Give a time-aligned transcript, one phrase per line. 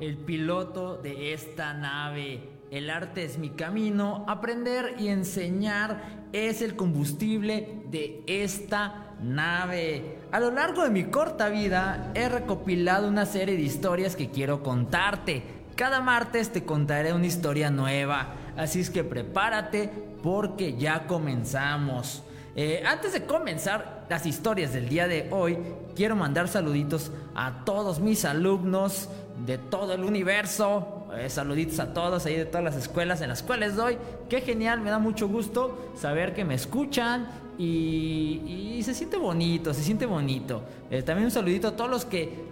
[0.00, 2.50] El piloto de esta nave.
[2.70, 10.18] El arte es mi camino, aprender y enseñar es el combustible de esta nave.
[10.32, 14.62] A lo largo de mi corta vida he recopilado una serie de historias que quiero
[14.62, 15.42] contarte.
[15.76, 19.90] Cada martes te contaré una historia nueva, así es que prepárate
[20.22, 22.22] porque ya comenzamos.
[22.54, 25.56] Eh, antes de comenzar las historias del día de hoy,
[25.94, 29.08] quiero mandar saluditos a todos mis alumnos
[29.44, 31.06] de todo el universo.
[31.16, 33.96] Eh, saluditos a todos ahí de todas las escuelas en las cuales doy.
[34.28, 39.82] Qué genial, me da mucho gusto saber que me escuchan y, se siente bonito, se
[39.82, 40.62] siente bonito.
[40.90, 42.46] Eh, también un saludito a todos los que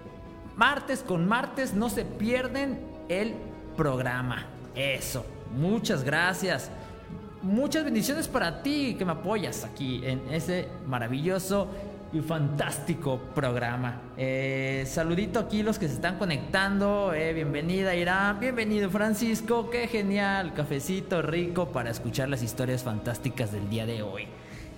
[0.56, 3.34] martes con martes no se pierden el
[3.76, 4.46] programa.
[4.74, 5.24] Eso,
[5.56, 6.70] muchas gracias
[7.46, 11.68] muchas bendiciones para ti que me apoyas aquí en ese maravilloso
[12.22, 14.02] fantástico programa.
[14.16, 17.12] Eh, saludito aquí los que se están conectando.
[17.14, 19.70] Eh, bienvenida Irán, bienvenido Francisco.
[19.70, 24.26] Qué genial, cafecito rico para escuchar las historias fantásticas del día de hoy.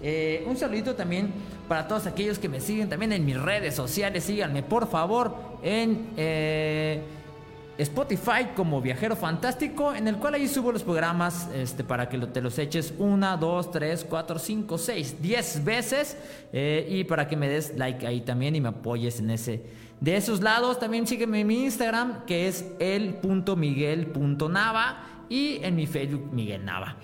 [0.03, 1.33] Eh, un saludito también
[1.67, 4.25] para todos aquellos que me siguen también en mis redes sociales.
[4.25, 6.09] Síganme por favor en
[7.79, 12.41] Spotify como Viajero Fantástico, en el cual ahí subo los programas este, para que te
[12.41, 16.17] los eches una, dos, tres, cuatro, cinco, seis, diez veces
[16.53, 19.63] eh, y para que me des like ahí también y me apoyes en ese.
[20.01, 26.31] De esos lados también sígueme en mi Instagram que es el.miguel.nava y en mi Facebook
[26.33, 26.97] Miguel Nava.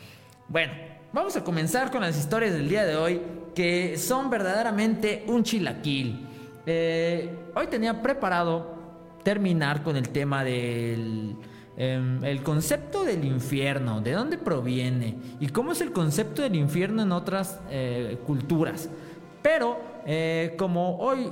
[0.49, 0.73] Bueno,
[1.12, 3.21] vamos a comenzar con las historias del día de hoy
[3.55, 6.27] que son verdaderamente un chilaquil.
[6.67, 8.74] Eh, hoy tenía preparado
[9.25, 11.37] terminar con el tema del
[11.77, 17.03] em, el concepto del infierno, de dónde proviene y cómo es el concepto del infierno
[17.03, 18.89] en otras eh, culturas.
[19.43, 21.29] Pero eh, como hoy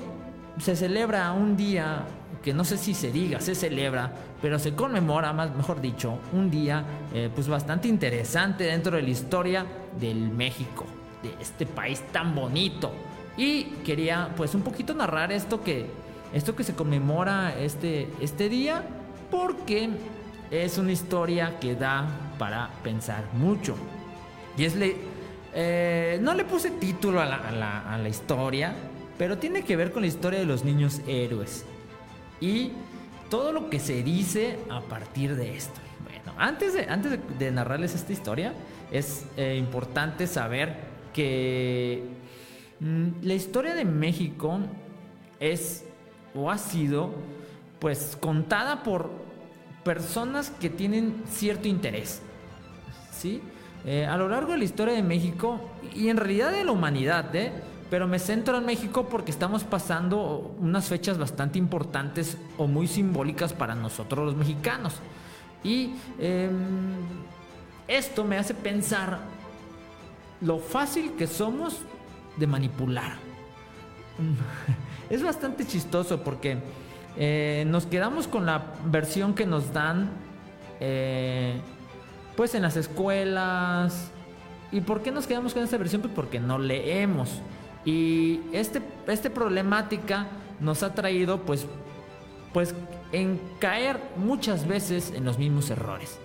[0.59, 2.05] se celebra un día
[2.43, 6.51] que no sé si se diga, se celebra, pero se conmemora, más mejor dicho, un
[6.51, 9.65] día eh, pues bastante interesante dentro de la historia
[9.99, 10.85] del México,
[11.23, 12.91] de este país tan bonito.
[13.37, 15.87] Y quería pues un poquito narrar esto que
[16.33, 18.85] esto que se conmemora este, este día
[19.31, 19.91] porque
[20.51, 22.07] es una historia que da
[22.39, 23.75] para pensar mucho.
[24.57, 24.97] Y es le,
[25.55, 28.75] eh, no le puse título a la, historia,
[29.19, 31.65] pero tiene que ver con la historia de los niños héroes.
[32.41, 32.73] Y
[33.31, 35.81] todo lo que se dice a partir de esto.
[36.05, 38.53] Bueno, antes de, antes de, narrarles esta historia,
[38.91, 40.77] es eh, importante saber
[41.15, 42.03] que
[42.81, 44.59] mm, la historia de México
[45.41, 45.85] es
[46.35, 47.11] o ha sido
[47.79, 49.11] pues contada por
[49.85, 52.23] personas que tienen cierto interés.
[53.11, 53.43] ¿Sí?
[53.85, 55.61] Eh, a lo largo de la historia de México
[55.95, 57.53] y en realidad de la humanidad, ¿eh?
[57.91, 63.53] pero me centro en México porque estamos pasando unas fechas bastante importantes o muy simbólicas
[63.53, 64.95] para nosotros los mexicanos.
[65.65, 66.53] Y em,
[67.89, 69.19] esto me hace pensar
[70.41, 71.81] lo fácil que somos
[72.37, 73.17] de manipular.
[75.13, 76.57] es bastante chistoso porque
[77.19, 80.09] eh, nos quedamos con la versión que nos dan
[80.81, 81.61] eh,
[82.35, 84.11] pues en las escuelas.
[84.71, 86.01] ¿Y por qué nos quedamos con esta versión?
[86.01, 87.43] Pues porque no leemos.
[87.85, 90.29] Y este, este problemática
[90.61, 91.67] nos ha traído pues,
[92.55, 92.75] pues
[93.13, 96.19] en caer muchas veces en los mismos errores.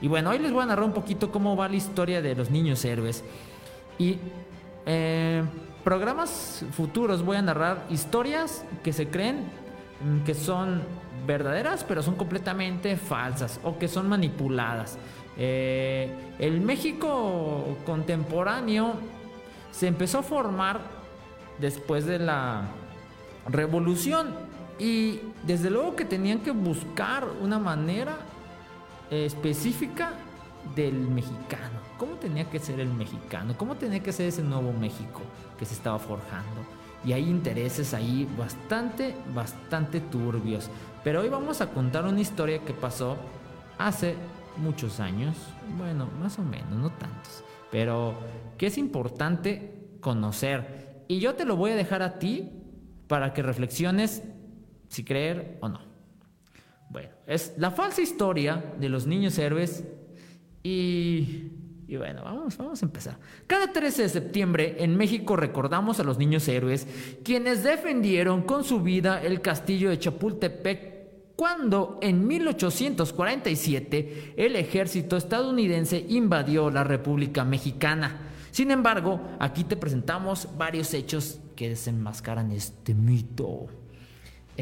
[0.00, 2.50] Y bueno, hoy les voy a narrar un poquito cómo va la historia de los
[2.50, 3.22] niños héroes.
[3.98, 4.16] Y
[4.92, 5.44] eh,
[5.84, 9.44] programas futuros voy a narrar historias que se creen
[10.02, 10.82] mm, que son
[11.28, 14.98] verdaderas, pero son completamente falsas o que son manipuladas.
[15.36, 16.10] Eh,
[16.40, 18.94] el México contemporáneo
[19.70, 20.80] se empezó a formar
[21.60, 22.64] después de la
[23.48, 24.34] revolución.
[24.80, 28.16] Y desde luego que tenían que buscar una manera
[29.10, 30.14] específica
[30.74, 31.89] del mexicano.
[32.00, 33.54] ¿Cómo tenía que ser el mexicano?
[33.58, 35.20] ¿Cómo tenía que ser ese nuevo México
[35.58, 36.62] que se estaba forjando?
[37.04, 40.70] Y hay intereses ahí bastante, bastante turbios.
[41.04, 43.18] Pero hoy vamos a contar una historia que pasó
[43.76, 44.14] hace
[44.56, 45.36] muchos años.
[45.76, 47.44] Bueno, más o menos, no tantos.
[47.70, 48.14] Pero
[48.56, 51.04] que es importante conocer.
[51.06, 52.48] Y yo te lo voy a dejar a ti
[53.08, 54.22] para que reflexiones
[54.88, 55.80] si creer o no.
[56.88, 59.84] Bueno, es la falsa historia de los niños héroes
[60.62, 61.59] y,
[61.90, 63.18] y, bueno, vamos, vamos a empezar.
[63.48, 66.86] Cada 13 de septiembre en México recordamos a los niños héroes
[67.24, 76.06] quienes defendieron con su vida el castillo de Chapultepec cuando en 1847 el ejército estadounidense
[76.08, 78.20] invadió la República Mexicana.
[78.52, 83.66] Sin embargo, aquí te presentamos varios hechos que desenmascaran este mito.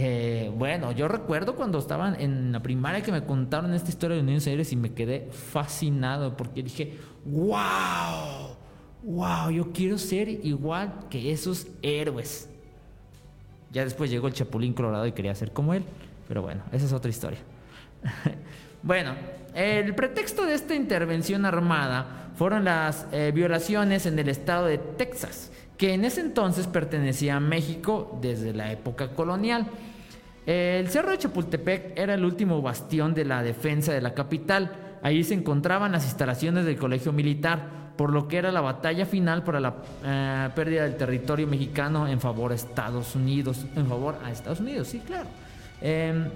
[0.01, 4.23] Eh, bueno, yo recuerdo cuando estaban en la primaria que me contaron esta historia de
[4.23, 8.55] Unión Aires y me quedé fascinado porque dije, wow,
[9.03, 12.49] wow, yo quiero ser igual que esos héroes.
[13.73, 15.83] Ya después llegó el Chapulín Colorado y quería ser como él,
[16.29, 17.41] pero bueno, esa es otra historia.
[18.85, 19.15] bueno,
[19.53, 25.51] el pretexto de esta intervención armada fueron las eh, violaciones en el estado de Texas,
[25.77, 29.67] que en ese entonces pertenecía a México desde la época colonial.
[30.49, 34.73] El Cerro de Chapultepec era el último bastión de la defensa de la capital.
[35.03, 39.45] Ahí se encontraban las instalaciones del colegio militar, por lo que era la batalla final
[39.45, 43.67] para la eh, pérdida del territorio mexicano en favor a Estados Unidos.
[43.77, 45.29] En favor a Estados Unidos, sí, claro.
[45.83, 46.31] Em,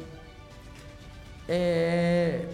[1.48, 2.46] eh,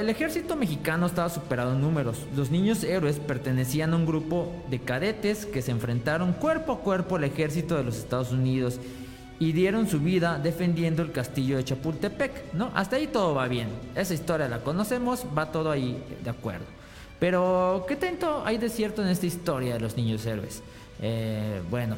[0.00, 2.26] el ejército mexicano estaba superado en números.
[2.34, 7.14] Los niños héroes pertenecían a un grupo de cadetes que se enfrentaron cuerpo a cuerpo
[7.14, 8.80] al ejército de los Estados Unidos
[9.38, 12.70] y dieron su vida defendiendo el castillo de Chapultepec, ¿no?
[12.74, 13.68] Hasta ahí todo va bien.
[13.94, 16.64] Esa historia la conocemos, va todo ahí de acuerdo.
[17.18, 20.62] Pero, ¿qué tanto hay de cierto en esta historia de los niños héroes?
[21.00, 21.96] Eh, bueno,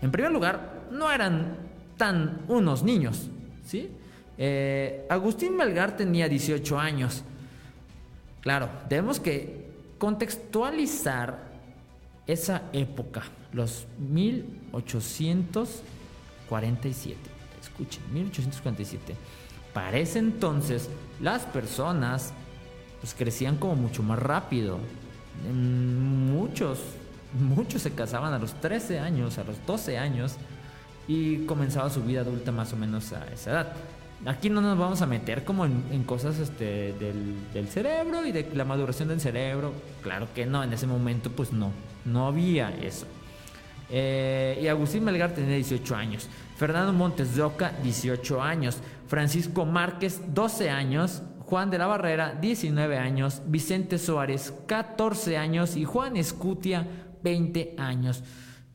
[0.00, 1.56] en primer lugar, no eran
[1.96, 3.28] tan unos niños,
[3.66, 3.90] ¿sí?
[4.38, 7.22] Eh, Agustín Melgar tenía 18 años.
[8.40, 9.68] Claro, tenemos que
[9.98, 11.50] contextualizar
[12.26, 13.22] esa época,
[13.52, 13.86] los
[16.50, 17.18] 1847.
[17.62, 19.14] Escuchen, 1847.
[19.72, 20.88] Para ese entonces,
[21.20, 22.32] las personas
[23.00, 24.78] pues, crecían como mucho más rápido.
[25.52, 26.80] Muchos,
[27.38, 30.36] muchos se casaban a los 13 años, a los 12 años
[31.06, 33.72] y comenzaba su vida adulta más o menos a esa edad.
[34.26, 38.66] Aquí no nos vamos a meter como en, cosas este, del, cerebro y de la
[38.66, 39.72] maduración del cerebro.
[40.02, 41.72] Claro que no, en ese momento pues no,
[42.04, 43.06] no había eso.
[43.90, 46.28] Eh, y Agustín Melgar tenía 18 años.
[46.56, 48.80] Fernando Montes de Oca, 18 años.
[49.06, 51.22] Francisco Márquez, 12 años.
[51.40, 53.42] Juan de la Barrera, 19 años.
[53.46, 55.76] Vicente Suárez, 14 años.
[55.76, 56.86] Y Juan Escutia,
[57.22, 58.22] 20 años.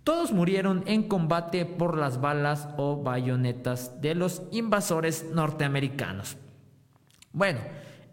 [0.04, 6.38] Todos murieron en combate por las balas o bayonetas de los invasores norteamericanos.
[7.34, 7.60] Bueno,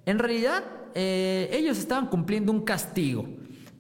[0.07, 3.27] en realidad eh, ellos estaban cumpliendo un castigo.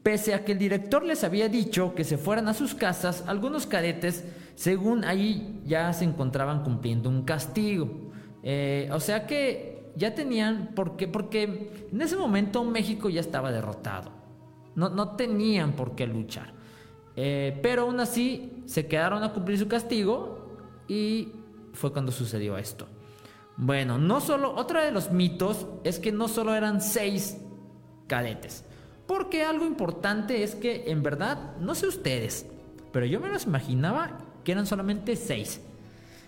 [0.02, 3.66] Pese a que el director les había dicho que se fueran a sus casas, algunos
[3.66, 4.24] cadetes,
[4.56, 7.88] según ahí, ya se encontraban cumpliendo un castigo.
[8.42, 11.06] Eh, o sea que ya tenían, ¿por qué?
[11.06, 14.10] Porque en ese momento México ya estaba derrotado.
[14.74, 16.52] No, no tenían por qué luchar.
[17.14, 20.56] Eh, pero aún así se quedaron a cumplir su castigo
[20.88, 21.32] y
[21.72, 22.86] fue cuando sucedió esto.
[23.56, 27.38] Bueno, no solo, otro de los mitos es que no solo eran seis
[28.06, 28.64] cadetes,
[29.06, 32.46] porque algo importante es que en verdad, no sé ustedes,
[32.92, 35.60] pero yo me los imaginaba que eran solamente seis.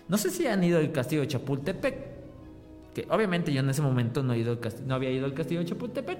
[0.07, 2.15] No sé si han ido al castillo de Chapultepec,
[2.93, 6.19] que obviamente yo en ese momento no, había ido al castillo de Chapultepec,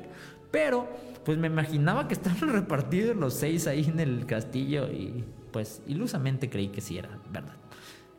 [0.52, 0.88] pero
[1.24, 6.50] pues me imaginaba que estaban repartidos los seis ahí en el castillo y pues ilusamente
[6.50, 7.56] creí que sí era verdad.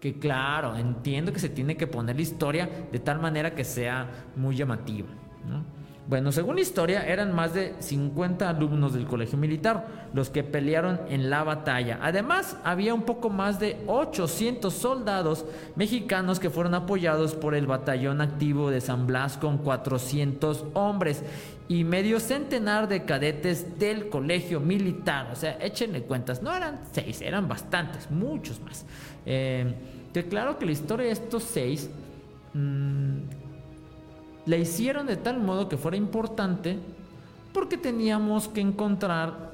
[0.01, 4.09] Que claro, entiendo que se tiene que poner la historia de tal manera que sea
[4.37, 5.09] muy llamativa.
[5.49, 5.65] ¿no?
[6.09, 11.01] Bueno, según la historia, eran más de 50 alumnos del colegio militar los que pelearon
[11.09, 11.99] en la batalla.
[12.01, 15.45] Además, había un poco más de 800 soldados
[15.75, 21.25] mexicanos que fueron apoyados por el batallón activo de San Blas con 400 hombres
[21.67, 25.31] y medio centenar de cadetes del colegio militar.
[25.33, 28.87] O sea, échenle cuentas, no eran seis, eran bastantes, muchos más.
[29.25, 29.75] Eh,
[30.15, 31.91] que claro que la historia de estos seis...
[32.55, 33.46] Mm,
[34.47, 36.79] la hicieron de tal modo que fuera importante
[37.53, 39.53] porque teníamos que encontrar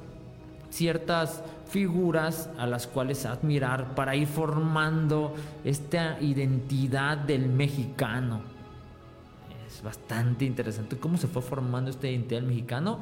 [0.70, 5.34] ciertas figuras a las cuales admirar para ir formando
[5.64, 8.40] esta identidad del mexicano.
[9.66, 13.00] Es bastante interesante cómo se fue formando esta identidad del mexicano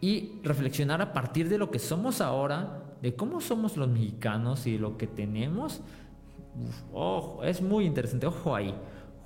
[0.00, 4.78] y reflexionar a partir de lo que somos ahora, de cómo somos los mexicanos y
[4.78, 5.80] lo que tenemos.
[6.92, 8.74] ojo, es muy interesante, ojo ahí.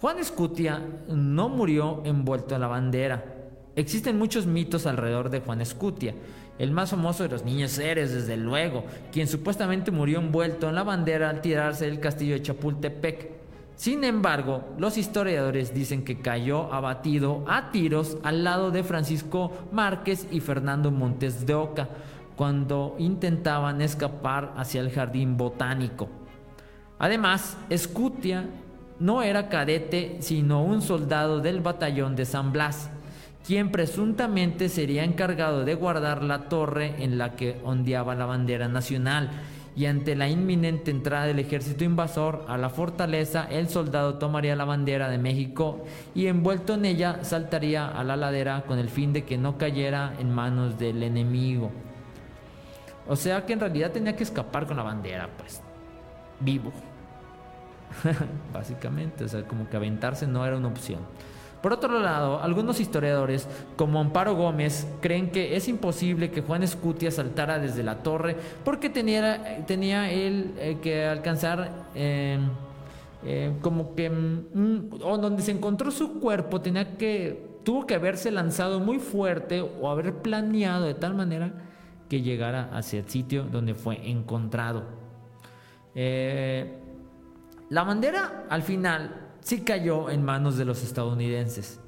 [0.00, 3.25] Juan Escutia no murió envuelto en la bandera.
[3.75, 6.14] Existen muchos mitos alrededor de Juan Escutia.
[6.57, 10.85] El más famoso de los niños Eres, desde luego, quien supuestamente murió envuelto en la
[10.85, 13.31] bandera al tirarse del castillo de Chapultepec.
[13.75, 20.28] Sin embargo, los historiadores dicen que cayó abatido a tiros al lado de Francisco Márquez
[20.31, 21.88] y Fernando Montes de Oca
[22.37, 26.09] cuando intentaban escapar hacia el jardín botánico.
[27.00, 28.47] Además, Escutia
[29.00, 32.90] no era cadete, sino un soldado del batallón de San Blas,
[33.47, 39.31] quien presuntamente sería encargado de guardar la torre en la que ondeaba la bandera nacional
[39.78, 44.64] y ante la inminente entrada del ejército invasor a la fortaleza, el soldado tomaría la
[44.64, 45.85] bandera de México
[46.17, 50.14] y envuelto en ella saltaría a la ladera con el fin de que no cayera
[50.19, 51.71] en manos del enemigo.
[53.07, 55.62] O sea que en realidad tenía que escapar con la bandera, pues,
[56.40, 56.73] vivo.
[58.52, 61.00] Básicamente, o sea, como que aventarse no era una opción.
[61.62, 67.11] Por otro lado, algunos historiadores, como Amparo Gómez, creen que es imposible que Juan Escutia
[67.11, 72.49] saltara desde la torre porque tenía, tenía él eh, que alcanzar em,
[73.25, 78.78] em, como que mm, donde se encontró su cuerpo tenía que tuvo que haberse lanzado
[78.78, 81.52] muy fuerte o haber planeado de tal manera
[82.09, 84.85] que llegara hacia el sitio donde fue encontrado.
[85.95, 86.78] Eh,
[87.70, 91.80] la bandera al final sí cayó en manos de los estadounidenses.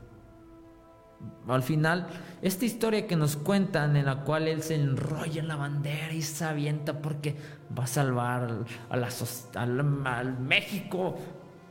[1.46, 2.06] Al final,
[2.42, 6.22] esta historia que nos cuentan en la cual él se enrolla en la bandera y
[6.22, 7.36] se avienta porque
[7.76, 9.08] va a salvar a la,
[9.54, 11.16] al, México,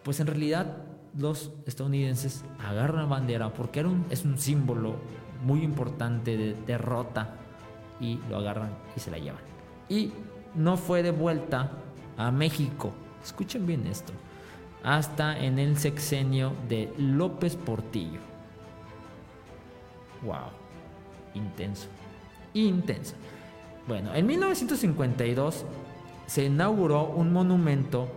[0.03, 0.77] pues en realidad
[1.17, 4.97] los estadounidenses agarran la bandera porque era es un símbolo
[5.43, 7.35] muy importante de derrota
[7.99, 9.41] y lo agarran y se la llevan.
[9.87, 10.11] Y
[10.55, 11.71] no fue de vuelta
[12.17, 12.93] a México.
[13.23, 14.13] Escuchen bien esto
[14.83, 18.19] hasta en el sexenio de López Portillo.
[20.23, 20.51] Wow,
[21.33, 21.87] intenso,
[22.53, 23.15] intenso.
[23.87, 25.65] Bueno, en 1952
[26.27, 28.07] se inauguró un monumento,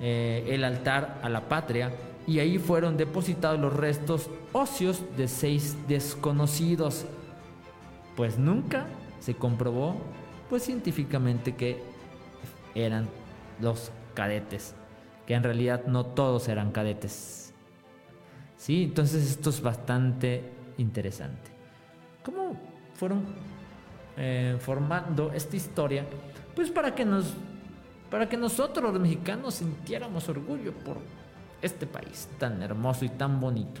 [0.00, 1.92] eh, el altar a la patria,
[2.26, 7.06] y ahí fueron depositados los restos óseos de seis desconocidos.
[8.16, 8.86] Pues nunca
[9.20, 9.96] se comprobó,
[10.50, 11.82] pues científicamente que
[12.74, 13.08] eran
[13.60, 14.74] los cadetes
[15.26, 17.52] que en realidad no todos eran cadetes.
[18.56, 21.50] Sí, entonces esto es bastante interesante.
[22.24, 22.56] ¿Cómo
[22.94, 23.24] fueron
[24.16, 26.06] eh, formando esta historia?
[26.54, 27.34] Pues para que nos,
[28.10, 30.98] para que nosotros los mexicanos sintiéramos orgullo por
[31.60, 33.80] este país tan hermoso y tan bonito.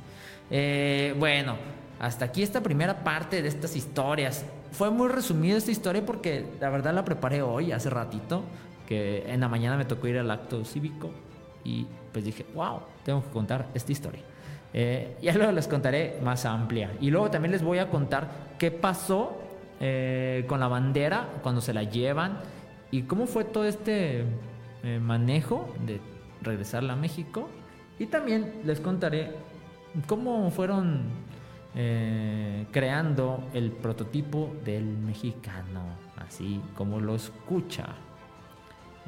[0.52, 1.56] Eh, bueno,
[2.00, 6.70] hasta aquí esta primera parte de estas historias fue muy resumida esta historia porque la
[6.70, 8.44] verdad la preparé hoy, hace ratito,
[8.88, 11.12] que en la mañana me tocó ir al acto cívico
[11.64, 14.22] y pues dije, wow, tengo que contar esta historia.
[14.74, 16.92] Eh, ya luego les contaré más amplia.
[17.00, 19.38] Y luego también les voy a contar qué pasó
[19.80, 22.40] eh, con la bandera cuando se la llevan
[22.90, 24.24] y cómo fue todo este
[24.84, 26.00] eh, manejo de
[26.42, 27.50] regresarla a México.
[28.00, 29.32] Y también les contaré
[30.08, 31.04] cómo fueron
[31.74, 35.82] eh, creando el prototipo del mexicano,
[36.18, 37.88] así como lo escucha.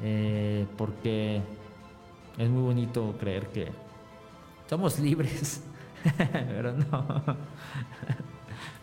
[0.02, 1.40] Eh, porque
[2.36, 3.68] es muy bonito creer que
[4.68, 5.62] somos libres,
[6.16, 7.06] pero no.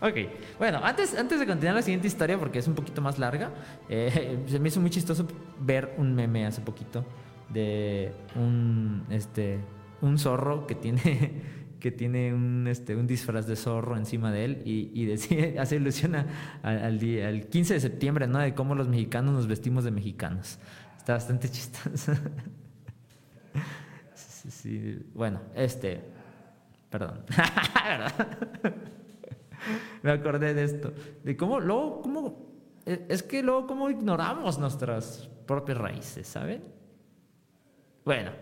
[0.00, 0.16] ok,
[0.58, 3.50] bueno, antes, antes de continuar la siguiente historia, porque es un poquito más larga,
[3.88, 5.26] eh, se me hizo muy chistoso
[5.60, 7.04] ver un meme hace poquito
[7.48, 9.58] de un, este,
[10.00, 14.62] un zorro que tiene que tiene un, este, un disfraz de zorro encima de él
[14.64, 16.14] y, y decía, hace ilusión
[16.62, 18.38] al, día, al 15 de septiembre, ¿no?
[18.38, 20.60] De cómo los mexicanos nos vestimos de mexicanos.
[20.96, 22.12] Está bastante chistoso.
[25.14, 26.02] Bueno, este,
[26.90, 27.24] perdón.
[30.02, 30.92] Me acordé de esto.
[31.22, 32.50] De cómo, luego, cómo,
[32.84, 36.60] e, es que luego cómo ignoramos nuestras propias raíces, ¿saben?
[38.04, 38.32] Bueno,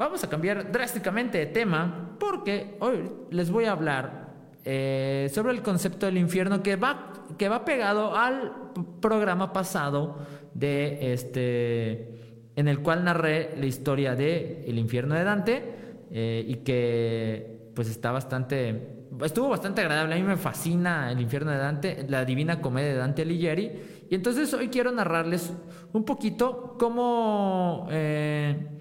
[0.00, 4.30] vamos a cambiar drásticamente de tema porque hoy les voy a hablar
[4.64, 10.16] eh, sobre el concepto del infierno que va, que va pegado al programa pasado
[10.54, 15.74] de este en el cual narré la historia de el infierno de Dante
[16.10, 20.14] eh, y que pues está bastante estuvo bastante agradable.
[20.14, 24.06] A mí me fascina el infierno de Dante la divina comedia de Dante Alighieri.
[24.08, 25.52] Y entonces hoy quiero narrarles
[25.92, 28.80] un poquito cómo eh,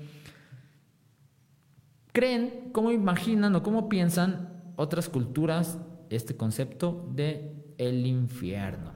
[2.20, 5.78] creen cómo imaginan o cómo piensan otras culturas
[6.10, 8.92] este concepto de el infierno.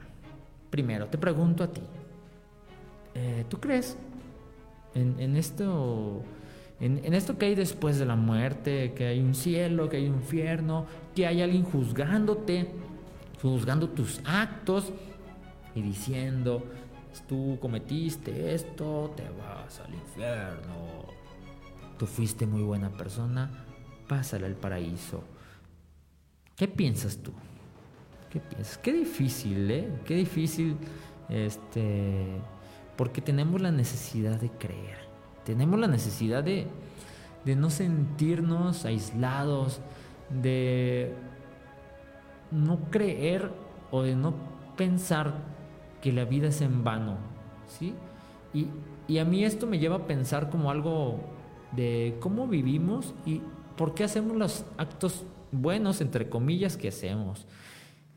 [0.68, 1.80] Primero, te pregunto a ti,
[3.14, 3.96] eh, ¿tú crees
[4.94, 6.20] en, esto,
[6.80, 10.16] en, esto que hay después de la muerte, que hay un cielo, que hay un
[10.16, 10.84] infierno,
[11.16, 12.72] que hay alguien juzgándote,
[13.40, 14.92] juzgando tus actos
[15.74, 16.62] y diciendo,
[17.26, 21.23] tú cometiste esto, te vas al infierno.
[21.98, 23.50] Tú fuiste muy buena persona,
[24.08, 25.22] pásale al paraíso.
[26.56, 27.32] ¿Qué piensas tú?
[28.30, 28.78] ¿Qué piensas?
[28.78, 29.88] Qué difícil, ¿eh?
[30.04, 30.76] Qué difícil,
[31.28, 32.26] este,
[32.96, 34.98] porque tenemos la necesidad de creer.
[35.44, 36.66] Tenemos la necesidad de,
[37.44, 39.80] de no sentirnos aislados,
[40.30, 41.14] de
[42.50, 43.50] no creer
[43.90, 44.34] o de no
[44.76, 45.34] pensar
[46.02, 47.16] que la vida es en vano,
[47.68, 47.94] ¿sí?
[48.52, 48.68] Y,
[49.06, 51.20] y a mí esto me lleva a pensar como algo
[51.76, 53.40] de cómo vivimos y
[53.76, 57.46] por qué hacemos los actos buenos, entre comillas, que hacemos?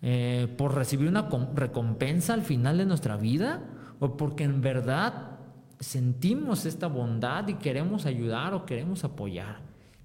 [0.02, 3.64] Eh, ¿Por recibir una recompensa al final de nuestra vida?
[4.00, 5.40] ¿O porque en verdad
[5.80, 9.62] sentimos esta bondad y queremos ayudar o queremos apoyar?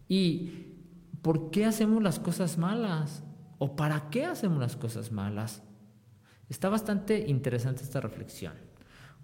[0.09, 0.69] ¿Y
[1.21, 3.23] por qué hacemos las cosas malas?
[3.59, 5.63] ¿O para qué hacemos las cosas malas?
[6.49, 8.55] Está bastante interesante esta reflexión.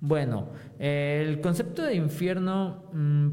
[0.00, 3.28] Bueno, el concepto de infierno mm,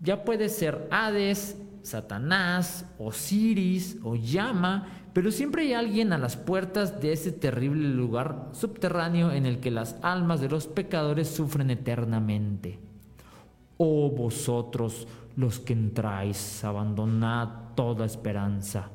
[0.00, 7.00] ya puede ser Hades, Satanás, Osiris o llama, pero siempre hay alguien a las puertas
[7.00, 12.78] de ese terrible lugar subterráneo en el que las almas de los pecadores sufren eternamente.
[13.76, 18.90] Oh vosotros los que entráis, abandonad toda esperanza.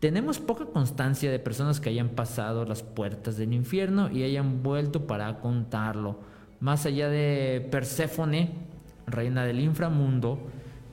[0.00, 5.06] Tenemos poca constancia de personas que hayan pasado las puertas del infierno y hayan vuelto
[5.06, 6.20] para contarlo.
[6.60, 8.52] Más allá de Perséfone,
[9.06, 10.38] reina del inframundo,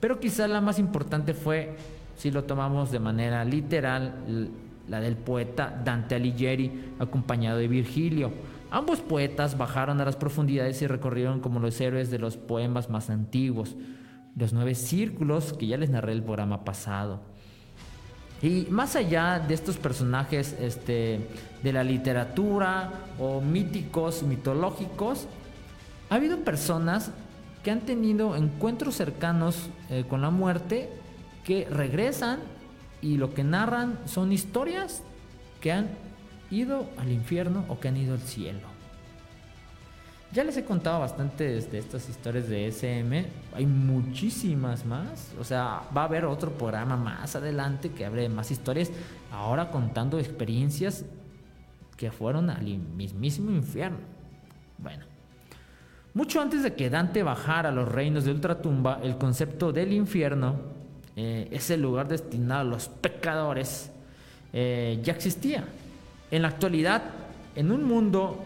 [0.00, 1.76] pero quizá la más importante fue,
[2.16, 4.50] si lo tomamos de manera literal,
[4.88, 8.32] la del poeta Dante Alighieri, acompañado de Virgilio.
[8.70, 13.10] Ambos poetas bajaron a las profundidades y recorrieron como los héroes de los poemas más
[13.10, 13.76] antiguos,
[14.34, 17.20] los nueve círculos que ya les narré el programa pasado.
[18.42, 21.28] Y más allá de estos personajes este,
[21.62, 25.28] de la literatura o míticos, mitológicos,
[26.10, 27.12] ha habido personas
[27.62, 30.90] que han tenido encuentros cercanos eh, con la muerte,
[31.44, 32.40] que regresan
[33.00, 35.02] y lo que narran son historias
[35.60, 35.90] que han
[36.50, 38.72] ido al infierno o que han ido al cielo.
[40.32, 45.82] Ya les he contado bastantes de estas historias de SM, hay muchísimas más, o sea,
[45.94, 48.90] va a haber otro programa más adelante que hable de más historias,
[49.30, 51.04] ahora contando experiencias
[51.98, 53.98] que fueron al mismísimo infierno.
[54.78, 55.04] Bueno,
[56.14, 60.56] mucho antes de que Dante bajara a los reinos de ultratumba, el concepto del infierno,
[61.16, 63.90] eh, ese lugar destinado a los pecadores,
[64.52, 65.64] eh, ya existía.
[66.30, 67.02] En la actualidad,
[67.56, 68.44] en un mundo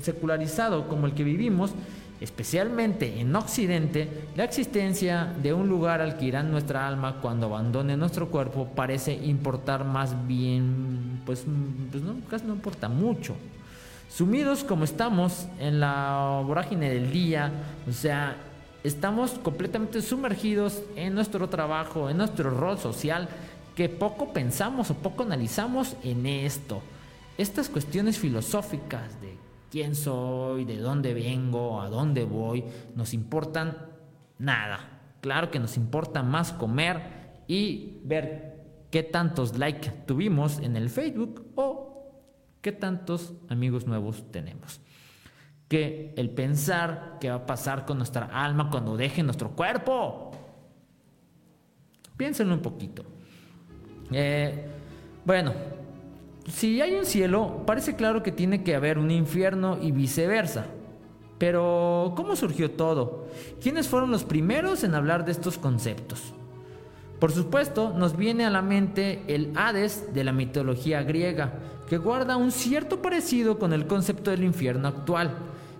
[0.00, 1.72] secularizado como el que vivimos,
[2.20, 7.96] especialmente en Occidente, la existencia de un lugar al que irá nuestra alma cuando abandone
[7.96, 11.44] nuestro cuerpo parece importar más bien, pues,
[11.90, 13.34] pues casi no importa mucho
[14.14, 17.50] sumidos como estamos en la vorágine del día,
[17.88, 18.36] o sea,
[18.84, 23.28] estamos completamente sumergidos en nuestro trabajo, en nuestro rol social,
[23.74, 26.82] que poco pensamos o poco analizamos en esto.
[27.38, 29.38] Estas cuestiones filosóficas de
[29.70, 33.78] quién soy, de dónde vengo, a dónde voy, nos importan
[34.38, 35.00] nada.
[35.22, 37.00] Claro que nos importa más comer
[37.48, 41.91] y ver qué tantos likes tuvimos en el Facebook o
[42.62, 44.80] ¿Qué tantos amigos nuevos tenemos?
[45.68, 50.30] Que el pensar qué va a pasar con nuestra alma cuando deje nuestro cuerpo.
[52.16, 53.04] Piénsenlo un poquito.
[54.12, 54.64] Eh,
[55.24, 55.52] bueno,
[56.46, 60.66] si hay un cielo, parece claro que tiene que haber un infierno y viceversa.
[61.38, 63.26] Pero, ¿cómo surgió todo?
[63.60, 66.32] ¿Quiénes fueron los primeros en hablar de estos conceptos?
[67.22, 71.52] Por supuesto, nos viene a la mente el Hades de la mitología griega,
[71.88, 75.30] que guarda un cierto parecido con el concepto del infierno actual.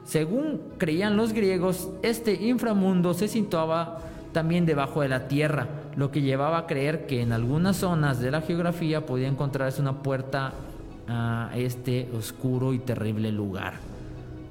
[0.04, 3.98] Según creían los griegos, este inframundo se situaba
[4.30, 8.30] también debajo de la tierra, lo que llevaba a creer que en algunas zonas de
[8.30, 10.52] la geografía podía encontrarse una puerta
[11.08, 13.80] a este oscuro y terrible lugar.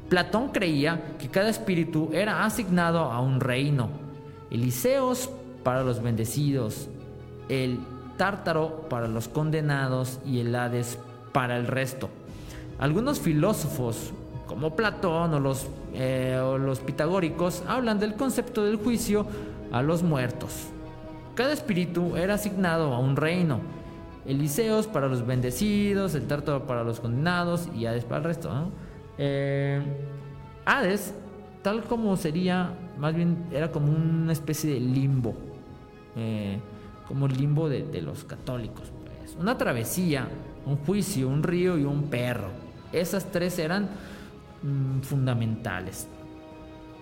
[0.09, 3.87] Platón creía que cada espíritu era asignado a un reino.
[4.51, 5.29] Eliseos
[5.63, 6.89] para los bendecidos,
[7.49, 7.79] el
[8.17, 10.99] Tártaro para los condenados y el Hades
[11.31, 12.09] para el resto.
[12.79, 14.11] Algunos filósofos,
[14.47, 19.25] como Platón o los, eh, o los pitagóricos, hablan del concepto del juicio
[19.71, 20.67] a los muertos.
[21.35, 23.59] Cada espíritu era asignado a un reino.
[24.25, 28.51] Eliseos para los bendecidos, el Tártaro para los condenados y Hades para el resto.
[29.17, 29.81] Eh,
[30.65, 31.13] Hades,
[31.63, 35.33] tal como sería, más bien era como una especie de limbo.
[36.15, 36.59] Eh,
[37.07, 38.91] como el limbo de, los católicos.
[39.19, 39.35] Pues.
[39.35, 40.27] Una travesía,
[40.65, 42.47] un juicio, un río y un perro.
[42.93, 43.89] Esas tres eran
[44.63, 46.07] mm, fundamentales.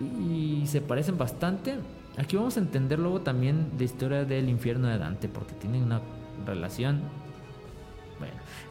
[0.01, 1.75] Y, se parecen bastante.
[2.17, 6.01] Aquí vamos a entender luego también la historia del infierno de Dante, porque tienen una
[6.45, 7.01] relación.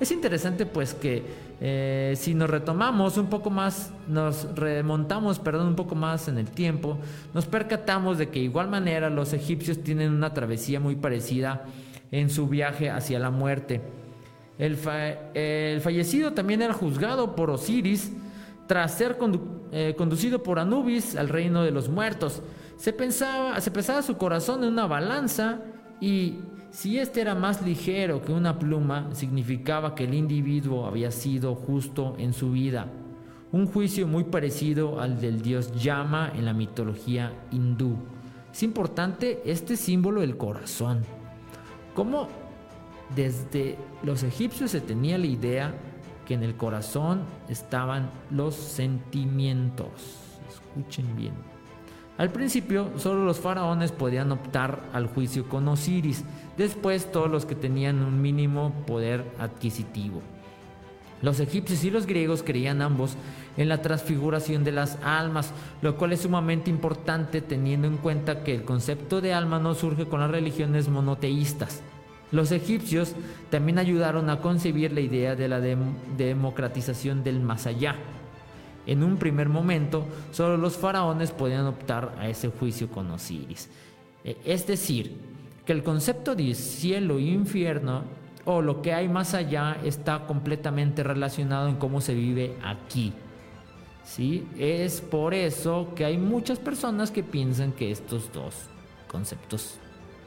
[0.00, 1.24] Es interesante pues que
[1.60, 6.48] eh, si nos retomamos un poco más, nos remontamos, perdón, un poco más en el
[6.50, 6.98] tiempo,
[7.34, 11.64] nos percatamos de que igual manera los egipcios tienen una travesía muy parecida
[12.12, 13.80] en su viaje hacia la muerte.
[14.58, 18.12] El, fallecido también era juzgado por Osiris
[18.66, 19.16] tras ser
[19.72, 22.42] eh, conducido por Anubis al reino de los muertos.
[22.76, 25.60] Se, pensaba, se pesaba su corazón en una balanza
[26.00, 26.38] y
[26.70, 32.14] si este era más ligero que una pluma, significaba que el individuo había sido justo
[32.18, 32.86] en su vida.
[33.50, 37.96] Un juicio muy parecido al del dios Yama en la mitología hindú.
[38.52, 41.02] Es importante este símbolo del corazón.
[41.94, 42.28] Como
[43.16, 45.74] desde los egipcios se tenía la idea
[46.26, 49.88] que en el corazón estaban los sentimientos.
[50.46, 51.57] Escuchen bien.
[52.18, 56.24] Al principio, solo los faraones podían optar al juicio con Osiris,
[56.56, 60.20] después todos los que tenían un mínimo poder adquisitivo.
[61.22, 63.14] Los egipcios y los griegos creían ambos
[63.56, 68.54] en la transfiguración de las almas, lo cual es sumamente importante teniendo en cuenta que
[68.54, 71.82] el concepto de alma no surge con las religiones monoteístas.
[72.32, 73.14] Los egipcios
[73.48, 77.94] también ayudaron a concebir la idea de la democratización del más allá.
[78.88, 83.68] En un primer momento, solo los faraones podían optar a ese juicio con Osiris.
[84.24, 85.14] E, es decir,
[85.66, 88.04] que el concepto de cielo e infierno
[88.46, 93.12] o lo que hay más allá está completamente relacionado en cómo se vive aquí.
[94.04, 94.48] ¿Sí?
[94.58, 98.54] Es por eso que hay muchas personas que piensan que estos dos
[99.06, 99.78] conceptos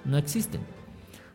[0.05, 0.61] no existen,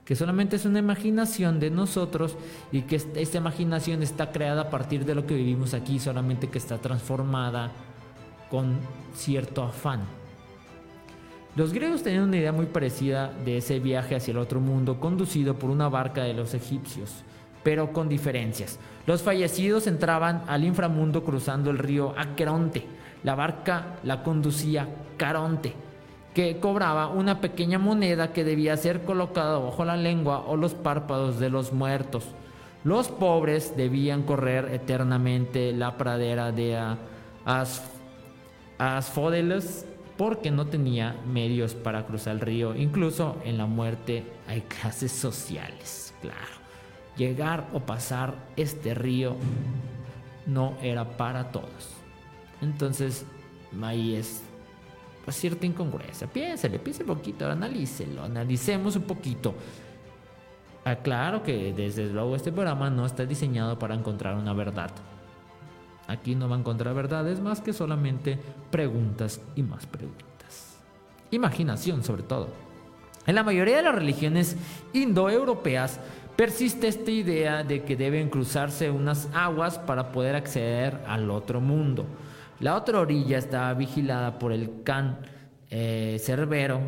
[0.07, 2.37] que solamente es una imaginación de nosotros
[2.71, 6.59] y que esta imaginación está creada a partir de lo que vivimos aquí, solamente que
[6.59, 7.73] está transformada
[8.49, 8.79] con
[9.15, 10.05] cierto afán.
[11.57, 15.59] Los griegos tenían una idea muy parecida de ese viaje hacia el otro mundo conducido
[15.59, 17.25] por una barca de los egipcios,
[17.65, 18.79] pero con diferencias.
[19.07, 22.87] Los fallecidos entraban al inframundo cruzando el río Aqueronte.
[23.25, 25.75] La barca la conducía Caronte,
[26.37, 31.39] que cobraba una pequeña moneda que debía ser colocada bajo la lengua o los párpados
[31.39, 32.27] de los muertos.
[32.85, 36.79] Los pobres debían correr eternamente la pradera de
[38.77, 39.87] Asfódeles
[40.19, 42.75] porque no tenía medios para cruzar el río.
[42.77, 46.61] Incluso en la muerte hay clases sociales, claro.
[47.17, 49.37] Llegar o pasar este río
[50.45, 51.95] no era para todos.
[52.61, 53.25] Entonces,
[53.83, 54.43] ahí es
[55.27, 56.29] pues, cierta incongruencia.
[56.29, 59.55] Piénsele, piense un poquito, analícelo, analicemos un poquito.
[60.85, 64.93] Aclaro que desde luego este programa no está diseñado para encontrar una verdad.
[66.07, 68.39] Aquí no va a encontrar verdades más que solamente
[68.71, 70.77] preguntas y más preguntas.
[71.33, 72.51] Imaginación sobre todo.
[73.27, 74.57] En la mayoría de las religiones
[74.93, 75.99] indoeuropeas
[76.37, 82.07] persiste esta idea de que deben cruzarse unas aguas para poder acceder al otro mundo.
[82.61, 85.19] La otra orilla está vigilada por el Can
[85.69, 86.81] eh, Cerbero,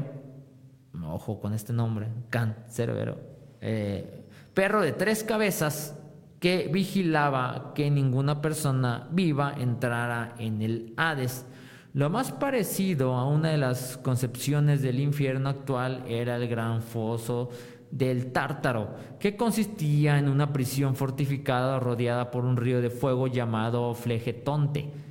[1.04, 3.18] ojo con este nombre, Can Cerbero,
[3.61, 5.94] eh, perro de tres cabezas
[6.40, 11.44] que vigilaba que ninguna persona viva entrara en el Hades.
[11.92, 17.50] Lo más parecido a una de las concepciones del infierno actual era el gran foso
[17.90, 23.94] del Tártaro, que consistía en una prisión fortificada rodeada por un río de fuego llamado
[23.94, 25.08] Flegetonte.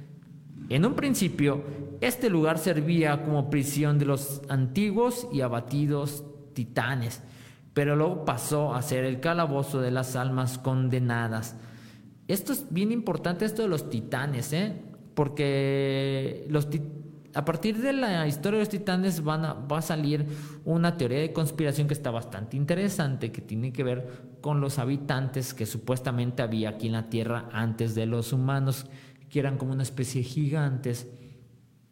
[0.69, 1.63] En un principio,
[2.01, 7.21] este lugar servía como prisión de los antiguos y abatidos titanes,
[7.73, 11.55] pero luego pasó a ser el calabozo de las almas condenadas.
[12.27, 14.73] Esto es bien importante, esto de los titanes, ¿eh?
[15.13, 16.67] porque los
[17.33, 20.25] a partir de la historia de los titanes van va a salir
[20.65, 25.53] una teoría de conspiración que está bastante interesante, que tiene que ver con los habitantes
[25.53, 28.87] que supuestamente había aquí en la Tierra antes de los humanos,
[29.29, 31.07] que eran como una especie de gigantes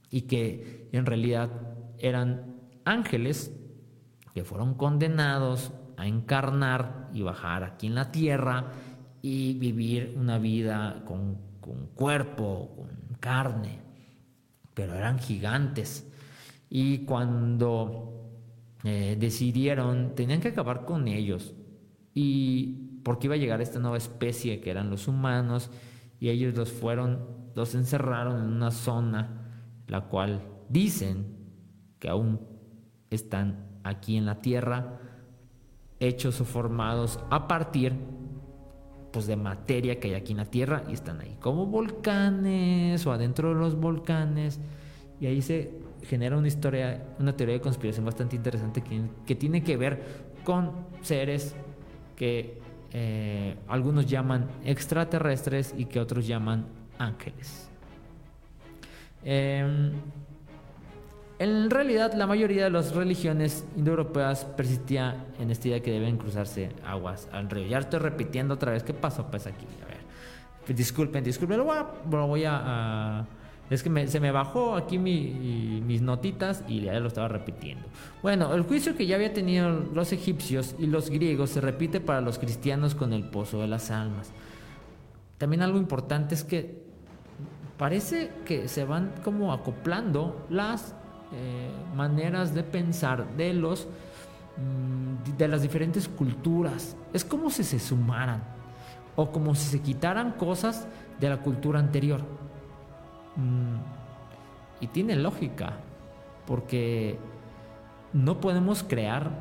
[0.10, 1.50] y que en realidad
[2.00, 3.52] eran ángeles
[4.34, 8.72] que fueron condenados a encarnar y bajar aquí en la Tierra
[9.22, 13.86] y vivir una vida con, con cuerpo, con carne
[14.76, 16.06] pero eran gigantes.
[16.70, 18.30] Y cuando
[18.84, 21.56] eh, decidieron, tenían que acabar con ellos.
[22.14, 25.72] Y porque iba a llegar esta nueva especie que eran los humanos,
[26.20, 27.20] y ellos los fueron,
[27.56, 31.36] los encerraron en una zona, la cual dicen
[32.00, 32.40] que aún
[33.10, 35.00] están aquí en la Tierra,
[36.00, 37.94] hechos o formados a partir
[39.12, 43.12] pues, de materia que hay aquí en la Tierra y están ahí como volcanes o
[43.12, 44.60] adentro de los volcanes.
[45.22, 48.84] Y ahí se genera una historia, una teoría de conspiración bastante interesante
[49.26, 51.56] que, tiene que ver con seres
[52.16, 52.62] que
[52.98, 56.66] eh, algunos llaman extraterrestres y que otros llaman
[56.98, 57.68] ángeles.
[59.26, 59.92] Em,
[61.40, 66.70] en realidad, la mayoría de las religiones indoeuropeas persistía en esta idea que deben cruzarse
[66.86, 67.68] aguas al río.
[67.68, 68.84] Ya estoy repitiendo otra vez.
[68.84, 69.68] ¿Qué pasó pues aquí?
[69.84, 70.74] A ver.
[70.74, 71.58] Disculpen, disculpen.
[71.58, 73.26] Lo voy a...
[73.70, 77.86] es que se me bajó aquí mis notitas y ya lo estaba repitiendo.
[78.22, 82.22] Bueno, el juicio que ya había tenido los egipcios y los griegos se repite para
[82.22, 84.32] los cristianos con el pozo de las almas.
[85.38, 86.86] También algo importante es que
[87.78, 90.96] parece que se van como acoplando las
[91.34, 93.88] eh, maneras de pensar de los
[94.58, 96.96] mm, de las diferentes culturas.
[97.14, 98.44] Es como si se sumaran
[99.16, 100.88] o como si se quitaran cosas
[101.20, 102.22] de la cultura anterior.
[103.36, 103.78] Mm,
[104.82, 105.78] y tiene lógica,
[106.46, 107.18] porque
[108.14, 109.32] no podemos crear,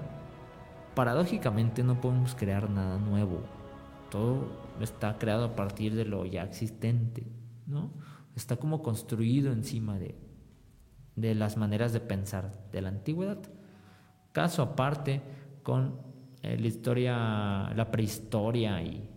[0.95, 3.41] paradójicamente no podemos crear nada nuevo.
[4.11, 4.49] Todo
[4.81, 7.27] está creado a partir de lo ya existente,
[7.67, 7.91] ¿no?
[8.37, 10.17] Está como construido encima de,
[11.17, 13.39] de las maneras de pensar de la antigüedad.
[14.33, 15.23] Caso aparte
[15.63, 16.01] con
[16.43, 19.09] eh, la historia, la prehistoria y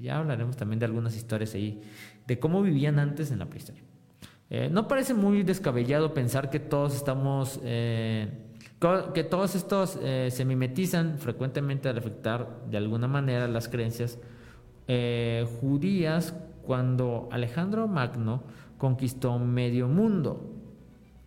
[0.00, 1.80] ya hablaremos también de algunas historias ahí,
[2.26, 3.82] de cómo vivían antes en la prehistoria.
[4.50, 8.28] Eh, no parece muy descabellado pensar que todos estamos, eh,
[9.14, 14.18] que todos estos se mimetizan frecuentemente al afectar de alguna manera las creencias
[15.62, 16.34] judías
[16.66, 18.42] cuando Alejandro Magno
[18.76, 20.54] conquistó medio mundo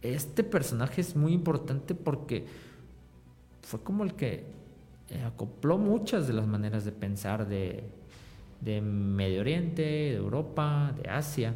[0.01, 2.45] este personaje es muy importante porque
[3.61, 4.45] fue como el que
[5.09, 7.83] eh, acopló muchas de las maneras de pensar de,
[8.61, 11.53] Medio Oriente, de Europa, de Asia.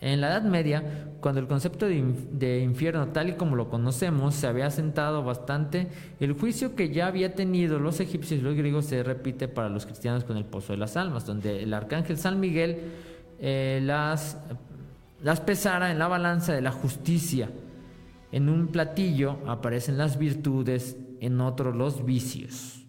[0.00, 4.46] En la Edad Media, cuando el concepto de, infierno tal y como lo conocemos se
[4.46, 5.88] había asentado bastante,
[6.20, 9.86] el juicio que ya había tenido los egipcios y los griegos se repite para los
[9.86, 12.78] cristianos con el Pozo de las Almas, donde el arcángel San Miguel
[13.38, 14.38] eh, las
[15.22, 17.48] las pesara en la balanza de la justicia.
[18.32, 22.84] En un platillo aparecen las virtudes, en otro los vicios.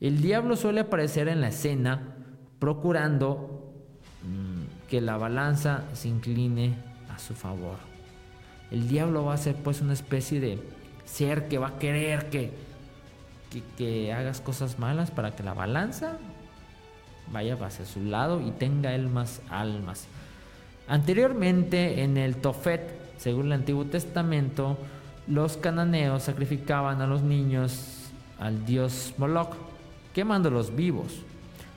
[0.00, 2.16] El diablo suele aparecer en la escena
[2.60, 3.72] procurando
[4.22, 6.76] mm, que la balanza se incline
[7.12, 7.78] a su favor.
[8.70, 10.62] El diablo va a ser pues una especie de
[11.04, 12.52] ser que va a querer que,
[13.50, 16.18] que, que hagas cosas malas para que la balanza
[17.32, 20.06] vaya hacia su lado y tenga él más almas.
[20.86, 24.76] Anteriormente, en el Tofet, según el Antiguo Testamento,
[25.26, 29.54] los cananeos sacrificaban a los niños al dios Moloch,
[30.12, 31.22] quemándolos vivos.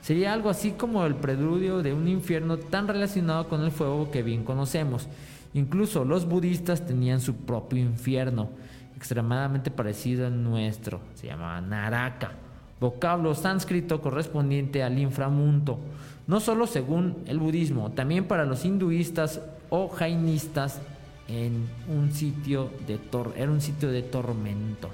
[0.04, 4.22] Sería algo así como el preludio de un infierno tan relacionado con el fuego que
[4.22, 5.08] bien conocemos.
[5.54, 8.50] Incluso los budistas tenían su propio infierno,
[8.96, 11.00] extremadamente parecido al nuestro.
[11.14, 12.32] Se llamaba Naraka,
[12.80, 15.78] vocablo sánscrito correspondiente al inframundo
[16.26, 20.80] no solo según el budismo, también para los hinduistas o jainistas
[21.28, 22.98] en un sitio de
[23.36, 24.90] era un sitio de tormento.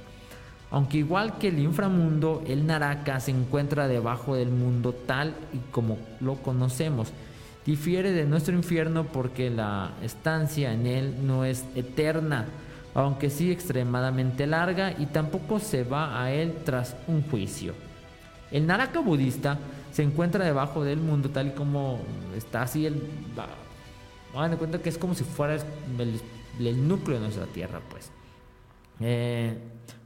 [0.70, 5.98] Aunque igual que el inframundo, el Naraka se encuentra debajo del mundo tal y como
[6.20, 7.12] lo conocemos.
[7.66, 12.46] Difiere de nuestro infierno porque la estancia en él no es eterna,
[12.94, 17.74] aunque sí extremadamente larga y tampoco se va a él tras un juicio.
[18.52, 19.58] El Naraka budista
[19.92, 22.00] se encuentra debajo del mundo, tal y como
[22.36, 23.02] está así el.
[24.34, 25.56] Hagan cuenta que es como si fuera
[26.58, 28.10] el, núcleo de nuestra tierra, pues.
[29.00, 29.56] Eh,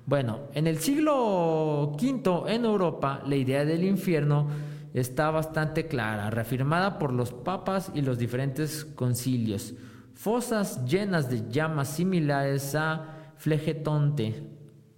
[0.07, 4.49] bueno, en el siglo V en Europa, la idea del infierno
[4.93, 9.75] está bastante clara, reafirmada por los papas y los diferentes concilios.
[10.15, 14.49] Fosas llenas de llamas similares a Flegetonte,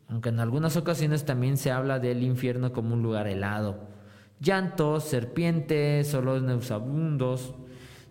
[0.09, 3.89] aunque en algunas ocasiones también se habla del infierno como un lugar helado.
[4.41, 7.55] Llantos, serpientes, solos neusabundos.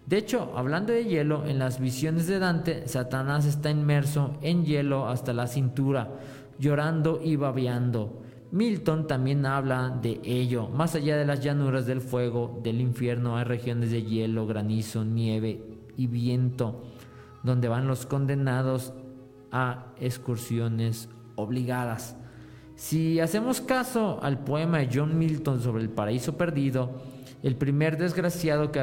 [0.08, 5.08] De hecho, hablando de hielo, en las visiones de Dante, Satanás está inmerso en hielo
[5.08, 6.10] hasta la cintura,
[6.60, 8.22] llorando y babeando.
[8.52, 10.70] Milton también habla de ello.
[10.70, 15.62] Más allá de las llanuras del fuego del infierno hay regiones de hielo, granizo, nieve
[15.98, 16.84] y viento,
[17.44, 18.94] donde van los condenados
[19.52, 22.16] a excursiones obligadas.
[22.76, 27.02] Si hacemos caso al poema de John Milton sobre el paraíso perdido,
[27.42, 28.80] el primer desgraciado que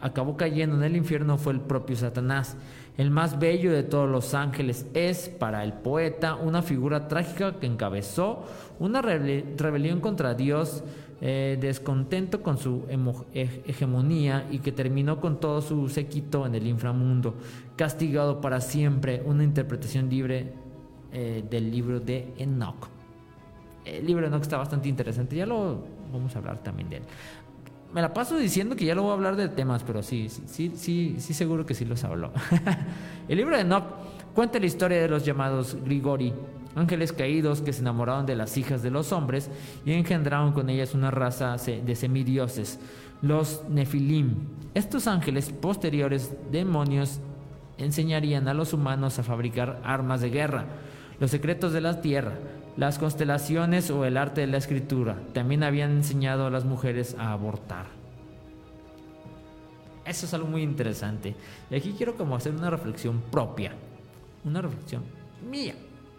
[0.00, 2.56] acabó cayendo en el infierno fue el propio Satanás.
[2.96, 7.66] El más bello de todos los ángeles es, para el poeta, una figura trágica que
[7.66, 8.44] encabezó
[8.78, 10.84] una rebelión contra Dios,
[11.20, 12.84] eh, descontento con su
[13.32, 17.34] hegemonía y que terminó con todo su séquito en el inframundo,
[17.74, 20.52] castigado para siempre, una interpretación libre
[21.12, 22.88] eh, del libro de Enoch.
[23.84, 27.02] El libro de Enoch está bastante interesante, ya lo vamos a hablar también de él
[27.94, 30.72] me la paso diciendo que ya lo voy a hablar de temas, pero sí, sí,
[30.74, 32.32] sí, sí, seguro que sí los hablo.
[33.28, 33.84] el libro de Enoch
[34.34, 36.32] cuenta la historia de los llamados Grigori,
[36.74, 39.48] ángeles caídos que se enamoraron de las hijas de los hombres
[39.86, 42.80] y engendraron con ellas una raza de semidioses,
[43.22, 44.38] los Nefilim.
[44.74, 47.20] Estos ángeles posteriores demonios
[47.78, 50.64] enseñarían a los humanos a fabricar armas de guerra,
[51.20, 52.32] los secretos de la tierra,
[52.76, 55.18] las constelaciones o el arte de la escritura.
[55.32, 57.86] También habían enseñado a las mujeres a abortar.
[60.04, 61.34] Eso es algo muy interesante.
[61.70, 63.72] Y aquí quiero como hacer una reflexión propia.
[64.44, 65.02] Una reflexión
[65.50, 65.74] mía.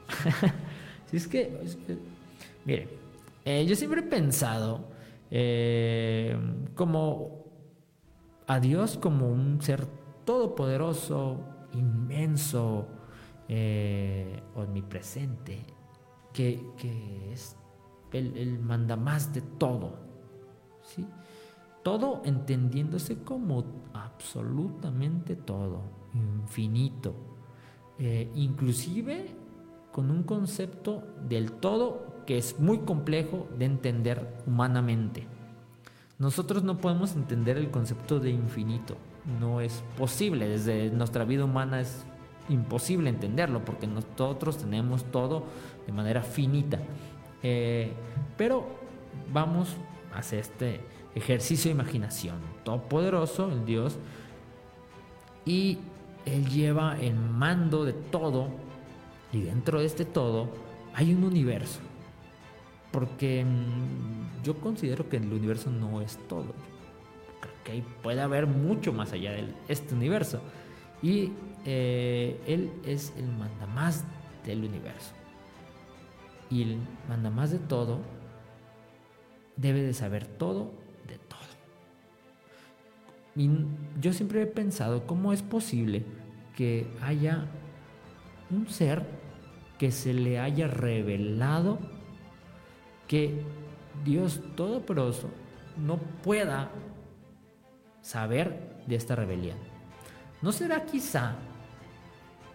[1.11, 1.59] si es que,
[2.63, 2.87] mire,
[3.43, 4.87] eh, yo siempre he pensado
[5.29, 6.35] eh,
[6.73, 7.45] como
[8.47, 9.85] a Dios como un ser
[10.25, 12.87] todopoderoso, inmenso,
[13.47, 15.65] eh, omnipresente,
[16.35, 17.55] que, es
[18.11, 19.97] el, manda más de todo.
[20.83, 21.07] ¿sí?
[21.83, 25.81] Todo entendiéndose como absolutamente todo,
[26.13, 27.15] infinito.
[27.97, 29.33] Eh, inclusive
[29.93, 35.27] con un concepto del todo que es muy complejo de entender humanamente.
[36.19, 38.97] Nosotros no podemos entender el concepto de infinito,
[39.39, 42.05] no es posible, desde nuestra vida humana es
[42.49, 45.45] imposible entenderlo porque nosotros tenemos todo
[45.85, 46.79] de manera finita.
[47.43, 47.91] Eh,
[48.37, 48.65] pero
[49.31, 49.75] vamos
[50.13, 50.81] a hacer este
[51.15, 52.37] ejercicio de imaginación.
[52.63, 53.97] Todopoderoso, el Dios,
[55.45, 55.79] y
[56.25, 58.49] Él lleva el mando de todo,
[59.31, 60.49] y dentro de este todo
[60.93, 61.79] hay un universo.
[62.91, 66.53] Porque mm, yo considero que el universo no es todo.
[67.41, 70.41] Creo que puede haber mucho más allá de este universo.
[71.05, 71.33] Y
[71.65, 74.03] eh, Él es el mandamás
[74.43, 75.13] del universo.
[76.49, 77.99] Y el mandamás de todo
[79.55, 80.71] debe de saber todo
[81.07, 81.39] de todo.
[83.35, 83.51] Y
[84.01, 86.03] yo siempre he pensado cómo es posible
[86.55, 87.45] que haya
[88.49, 89.05] un ser
[89.77, 91.77] que se le haya revelado
[93.07, 93.43] que
[94.03, 95.29] Dios Todopoderoso
[95.77, 96.71] no pueda
[98.01, 99.74] saber de esta rebelión.
[100.45, 101.33] ¿No será quizá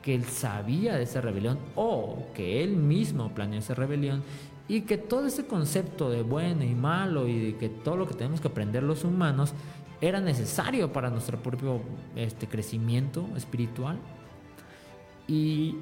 [0.01, 4.23] que él sabía de esa rebelión o que él mismo planeó esa rebelión
[4.69, 8.15] y que todo ese concepto de bueno y malo y de que todo lo que
[8.15, 9.55] tenemos que aprender los humanos
[10.01, 11.81] era necesario para nuestro propio
[12.15, 13.99] este, crecimiento espiritual.
[15.27, 15.75] Y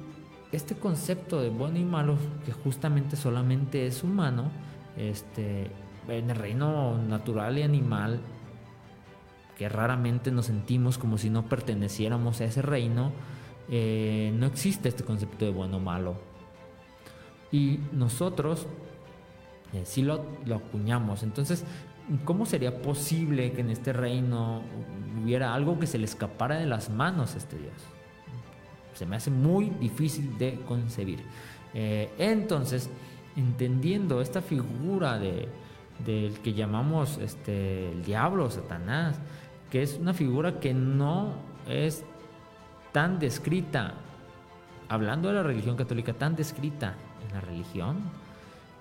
[0.51, 4.49] este concepto de bueno y malo, que justamente solamente es humano,
[4.97, 5.69] este,
[6.07, 8.19] en el reino natural y animal,
[9.59, 13.11] que raramente nos sentimos como si no perteneciéramos a ese reino,
[13.69, 16.15] eh, no existe este concepto de bueno o malo.
[17.51, 18.67] Y nosotros
[19.73, 21.23] eh, sí lo, lo acuñamos.
[21.23, 21.65] Entonces,
[22.23, 24.61] ¿cómo sería posible que en este reino
[25.21, 27.73] hubiera algo que se le escapara de las manos a este Dios?
[28.93, 31.19] Se me hace muy difícil de concebir.
[31.73, 32.89] Eh, entonces,
[33.35, 35.49] entendiendo esta figura de,
[36.05, 39.19] del que llamamos este, el diablo, Satanás,
[39.69, 41.33] que es una figura que no
[41.67, 42.03] es
[42.91, 43.93] tan descrita,
[44.87, 46.95] hablando de la religión católica, tan descrita
[47.27, 47.97] en la religión,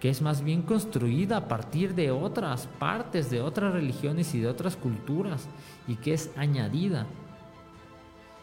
[0.00, 4.48] que es más bien construida a partir de otras partes, de otras religiones y de
[4.48, 5.48] otras culturas,
[5.86, 7.06] y que es añadida,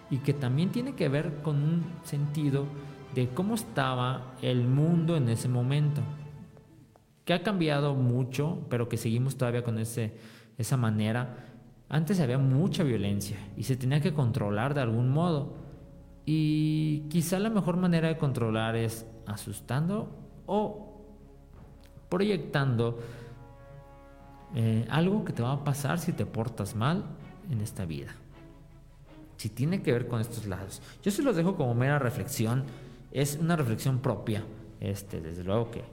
[0.09, 2.65] y que también tiene que ver con un sentido
[3.15, 6.01] de cómo estaba el mundo en ese momento,
[7.23, 10.13] que ha cambiado mucho, pero que seguimos todavía con ese
[10.57, 11.35] esa manera,
[11.89, 15.53] antes había mucha violencia y se tenía que controlar de algún modo.
[16.25, 20.09] Y quizá la mejor manera de controlar es asustando
[20.47, 21.03] o
[22.09, 22.99] proyectando
[24.55, 27.03] eh, algo que te va a pasar si te portas mal
[27.51, 28.15] en esta vida.
[29.37, 30.81] Si tiene que ver con estos lados.
[31.03, 32.63] Yo se los dejo como mera reflexión.
[33.11, 34.43] Es una reflexión propia.
[34.79, 35.83] Este, desde luego que,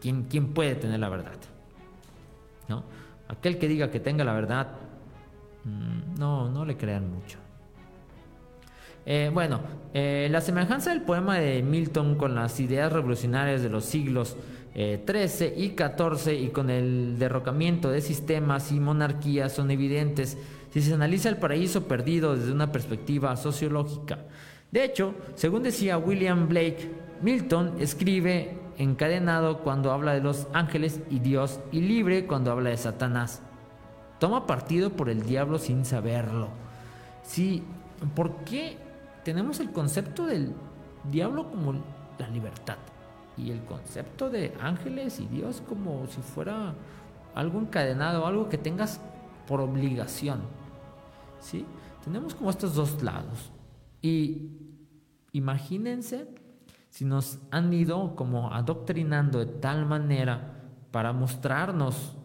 [0.00, 1.36] ¿quién, ¿quién, puede tener la verdad?
[2.68, 2.84] ¿No?
[3.30, 4.72] Aquel que diga que tenga la verdad,
[5.64, 7.38] mm, no, no le crean mucho.
[9.06, 9.60] Eh, bueno,
[9.94, 14.36] eh, la semejanza del poema de Milton con las ideas revolucionarias de los siglos
[14.74, 20.36] XIII eh, y XIV y con el derrocamiento de sistemas y monarquías son evidentes
[20.72, 24.26] si se analiza el paraíso perdido desde una perspectiva sociológica.
[24.72, 26.90] De hecho, según decía William Blake,
[27.22, 32.76] Milton escribe encadenado cuando habla de los ángeles y Dios y libre cuando habla de
[32.76, 33.42] Satanás.
[34.18, 36.48] Toma partido por el diablo sin saberlo.
[37.22, 37.62] Sí,
[38.14, 38.78] ¿por qué
[39.24, 40.54] tenemos el concepto del
[41.10, 41.74] diablo como
[42.18, 42.76] la libertad
[43.36, 46.74] y el concepto de ángeles y Dios como si fuera
[47.34, 49.00] algo encadenado, algo que tengas
[49.46, 50.40] por obligación.
[51.38, 51.64] ¿Sí?
[52.04, 53.50] Tenemos como estos dos lados.
[54.02, 54.50] Y
[55.32, 56.26] imagínense
[56.90, 60.60] si nos han ido como adoctrinando de tal manera
[60.90, 62.16] para mostrarnos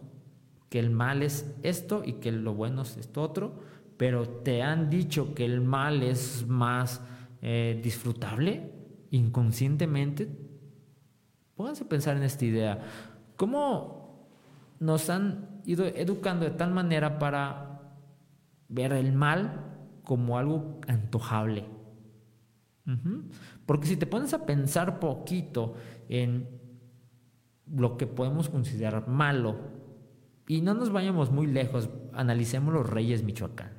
[0.68, 3.60] que el mal es esto y que lo bueno es esto otro,
[3.96, 7.00] pero te han dicho que el mal es más
[7.40, 8.72] eh, disfrutable
[9.10, 10.28] inconscientemente,
[11.54, 12.80] pónganse a pensar en esta idea.
[13.36, 14.28] ¿Cómo
[14.80, 17.80] nos han ido educando de tal manera para
[18.68, 19.64] ver el mal
[20.02, 21.64] como algo antojable?
[23.66, 25.74] Porque si te pones a pensar poquito
[26.08, 26.48] en
[27.66, 29.56] lo que podemos considerar malo,
[30.48, 33.72] y no nos vayamos muy lejos, analicemos los reyes Michoacán.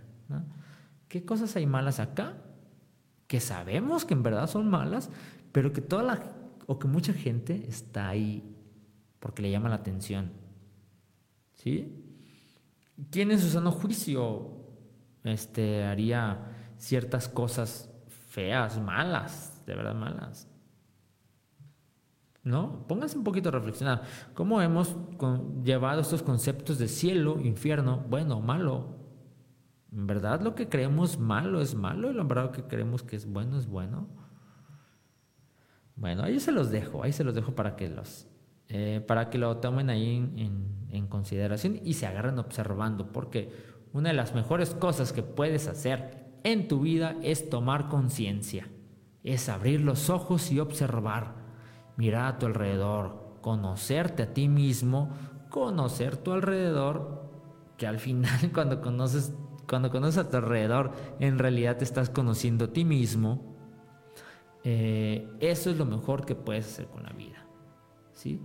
[1.08, 2.38] ¿Qué cosas hay malas acá?
[3.28, 5.10] Que sabemos que en verdad son malas,
[5.54, 6.22] pero que toda la
[6.66, 8.54] o que mucha gente está ahí
[9.20, 10.32] porque le llama la atención.
[11.54, 12.04] ¿Sí?
[13.10, 14.52] ¿Quién en su sano juicio
[15.24, 17.90] este, haría ciertas cosas
[18.30, 20.50] feas, malas, de verdad malas?
[22.42, 22.88] ¿No?
[22.88, 24.02] Pónganse un poquito a reflexionar.
[24.34, 24.96] ¿Cómo hemos
[25.64, 28.98] llevado estos conceptos de cielo, infierno, bueno, malo,
[29.92, 33.58] ¿En verdad lo que creemos malo es malo y lo que creemos que es bueno
[33.58, 34.08] es bueno?
[35.96, 38.28] Bueno, ahí se los dejo, ahí se los dejo para que los
[38.70, 43.54] eh, para que lo tomen ahí en, consideración y se agarren observando, porque
[43.94, 48.68] una de las mejores cosas que puedes hacer en tu vida es tomar conciencia,
[49.34, 51.36] es abrir los ojos y observar,
[51.96, 55.10] mirar a tu alrededor, conocerte a ti mismo,
[55.50, 57.30] conocer tu alrededor,
[57.78, 59.34] que al final cuando conoces
[59.68, 63.56] cuando conoces a tu alrededor, en realidad te estás conociendo a ti mismo.
[64.64, 67.46] Eh, eso es lo mejor que puedes hacer con la vida.
[68.14, 68.42] ¿Sí?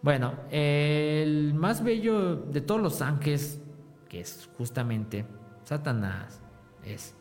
[0.00, 3.60] Bueno, el más bello de todos los ángeles,
[4.08, 5.26] que es justamente
[5.64, 6.40] Satanás,
[6.84, 7.14] es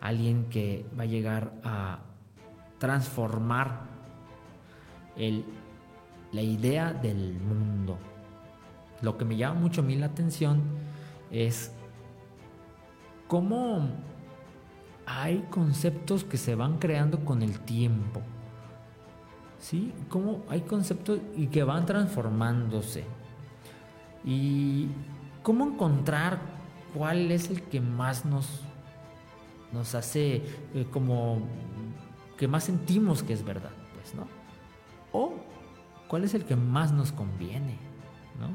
[0.00, 2.00] alguien que va a llegar a
[2.78, 3.82] transformar
[5.16, 5.44] el,
[6.32, 7.98] la idea del mundo.
[9.02, 10.62] Lo que me llama mucho a mí la atención
[11.30, 11.72] es
[13.28, 13.88] cómo
[15.06, 18.20] hay conceptos que se van creando con el tiempo.
[19.58, 19.92] ¿Sí?
[20.08, 23.04] Cómo hay conceptos y que van transformándose.
[24.24, 24.88] Y
[25.42, 26.38] cómo encontrar
[26.94, 28.62] cuál es el que más nos,
[29.72, 30.42] nos hace
[30.74, 31.40] eh, como
[32.36, 34.26] que más sentimos que es verdad, pues, ¿no?
[35.12, 35.34] O
[36.08, 37.76] cuál es el que más nos conviene,
[38.40, 38.48] ¿no?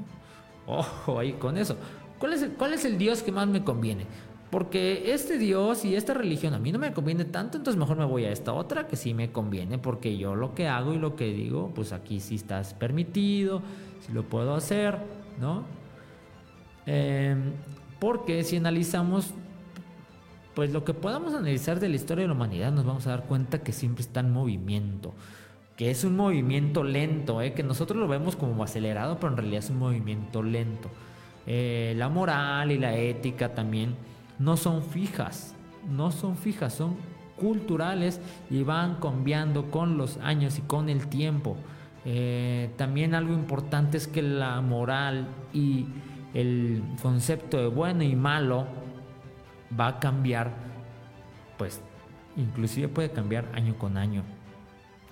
[0.74, 1.78] Ojo ahí con eso.
[2.20, 4.06] ¿Cuál es, ¿Cuál es el Dios que más me conviene?
[4.50, 8.06] Porque este Dios y esta religión a mí no me conviene tanto, entonces mejor me
[8.06, 11.16] voy a esta otra que sí me conviene, porque yo lo que hago y lo
[11.16, 13.62] que digo, pues aquí sí está permitido,
[14.00, 14.98] si lo puedo hacer,
[15.40, 15.64] ¿no?
[16.86, 17.54] Em,
[18.00, 19.34] porque si analizamos,
[20.56, 23.26] pues lo que podamos analizar de la historia de la humanidad, nos vamos a dar
[23.26, 25.14] cuenta que siempre está en movimiento,
[25.76, 27.54] que es un movimiento lento, ¿eh?
[27.54, 30.90] que nosotros lo vemos como acelerado, pero en realidad es un movimiento lento.
[31.46, 33.96] Eh, la moral y la ética también
[34.40, 35.54] no son fijas,
[35.90, 36.96] no son fijas, son
[37.36, 41.58] culturales y van cambiando con los años y con el tiempo.
[42.06, 45.86] Eh, también algo importante es que la moral y
[46.34, 48.85] el concepto de bueno y malo
[49.78, 50.52] va a cambiar,
[51.58, 51.82] pues
[52.36, 54.24] inclusive puede cambiar año con año.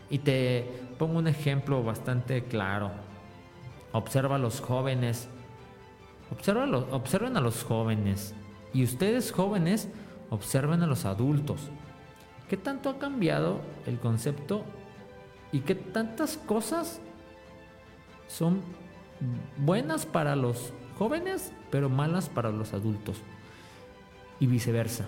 [0.10, 2.92] Y te pongo un ejemplo bastante claro.
[3.92, 5.30] Observa a los jóvenes
[6.92, 8.34] observen a los jóvenes
[8.74, 9.90] y ustedes jóvenes
[10.30, 11.70] observen a los adultos.
[12.50, 14.64] ¿Qué tanto ha cambiado el concepto
[15.52, 17.02] y qué tantas cosas
[18.28, 18.62] son
[19.58, 23.22] buenas para los jóvenes pero malas para los adultos?
[24.44, 25.06] Y viceversa.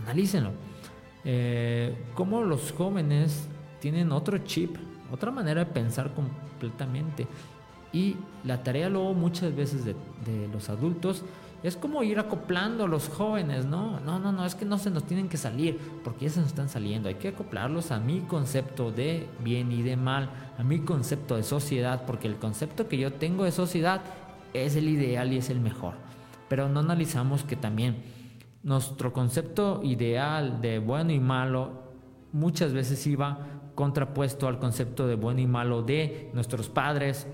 [0.00, 0.50] Analícenlo.
[1.24, 3.46] Eh, cómo los jóvenes
[3.78, 4.78] tienen otro chip,
[5.12, 7.28] otra manera de pensar completamente.
[7.92, 9.94] Y la tarea luego muchas veces de,
[10.52, 11.22] los adultos
[11.62, 14.00] es como ir acoplando a los jóvenes, ¿no?
[14.00, 16.48] No, no, no, es que no se nos tienen que salir, porque ya se nos
[16.48, 17.08] están saliendo.
[17.08, 21.44] Hay que acoplarlos a mi concepto de bien y de mal, a mi concepto de
[21.44, 24.02] sociedad, porque el concepto que yo tengo de sociedad
[24.52, 25.94] es el ideal y es el mejor.
[26.48, 28.21] Pero no analizamos que también
[28.62, 31.82] nuestro concepto ideal de bueno y malo
[32.32, 37.26] muchas veces iba contrapuesto al concepto de bueno y malo de nuestros padres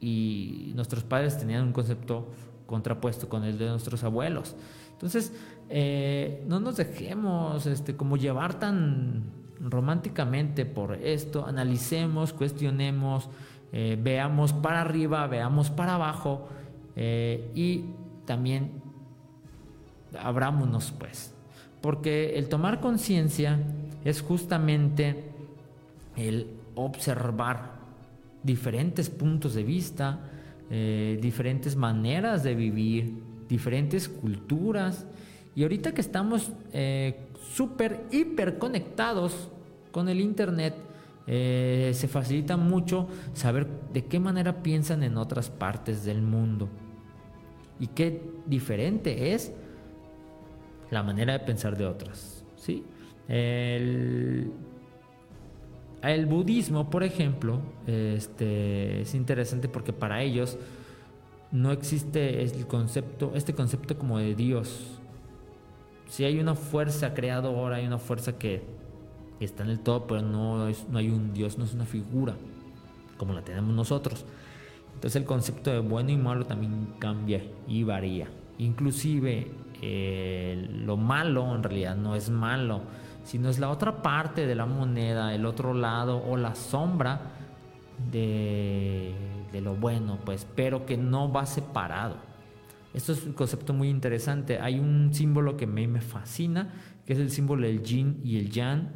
[0.00, 2.28] y nuestros padres tenían un concepto
[2.66, 4.56] contrapuesto con el de nuestros abuelos.
[4.92, 5.32] Entonces,
[5.68, 9.24] eh, no nos dejemos este, como llevar tan
[9.60, 13.28] románticamente por esto, analicemos, cuestionemos,
[13.72, 16.48] eh, veamos para arriba, veamos para abajo
[16.96, 17.84] eh, y
[18.24, 18.79] también
[20.18, 21.32] abrámonos pues,
[21.80, 23.58] porque el tomar conciencia
[24.04, 25.24] es justamente
[26.16, 27.80] el observar
[28.42, 30.20] diferentes puntos de vista,
[30.70, 33.12] eh, diferentes maneras de vivir,
[33.48, 35.06] diferentes culturas.
[35.54, 39.48] Y ahorita que estamos eh, súper, hiper conectados
[39.90, 40.74] con el Internet,
[41.26, 46.68] eh, se facilita mucho saber de qué manera piensan en otras partes del mundo.
[47.78, 49.52] Y qué diferente es
[50.90, 52.44] la manera de pensar de otras.
[52.56, 52.84] ¿sí?
[53.28, 54.52] El,
[56.02, 60.58] el budismo, por ejemplo, este, es interesante porque para ellos
[61.52, 64.98] no existe el concepto, este concepto como de Dios.
[66.08, 68.62] Si hay una fuerza creadora, hay una fuerza que
[69.38, 72.34] está en el todo, pero no, no hay un Dios, no es una figura
[73.16, 74.24] como la tenemos nosotros.
[74.94, 78.28] Entonces el concepto de bueno y malo también cambia y varía.
[78.58, 79.46] Inclusive
[79.82, 82.82] eh, lo malo en realidad no es malo,
[83.24, 87.20] sino es la otra parte de la moneda, el otro lado o la sombra
[88.10, 89.14] de,
[89.62, 92.16] lo bueno, pues, pero que no va separado.
[92.92, 94.58] Esto es un concepto muy interesante.
[94.58, 96.72] Hay un símbolo que mí me fascina,
[97.06, 98.88] que es el símbolo del yin y el yang,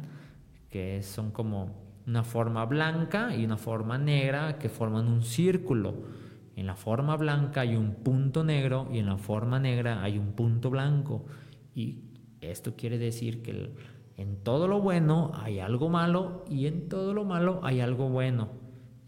[0.69, 6.24] que son como una forma blanca y una forma negra que forman un círculo.
[6.55, 10.33] En la forma blanca hay un punto negro y en la forma negra hay un
[10.33, 11.25] punto blanco.
[11.73, 11.99] Y
[12.39, 13.71] esto quiere decir que
[14.17, 18.49] en todo lo bueno hay algo malo y en todo lo malo hay algo bueno.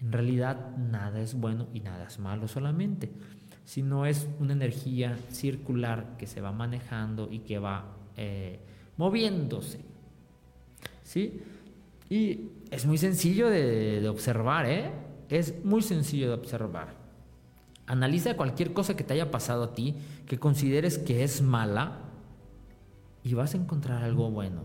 [0.01, 3.11] En realidad nada es bueno y nada es malo solamente,
[3.63, 8.59] sino es una energía circular que se va manejando y que va eh,
[8.97, 9.79] moviéndose.
[11.01, 11.41] ¿Sí?
[12.09, 14.91] Y es muy sencillo de, de observar, ¿eh?
[15.29, 17.06] Es muy sencillo de observar.
[17.87, 19.95] Analiza cualquier cosa que te haya pasado a ti,
[20.27, 21.99] que consideres que es mala,
[23.23, 24.61] y vas a encontrar algo bueno.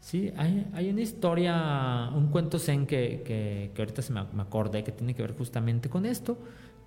[0.00, 4.90] Sí, hay, una historia, un cuento zen que, que, ahorita se me, me, acordé que
[4.90, 6.38] tiene que ver justamente con esto,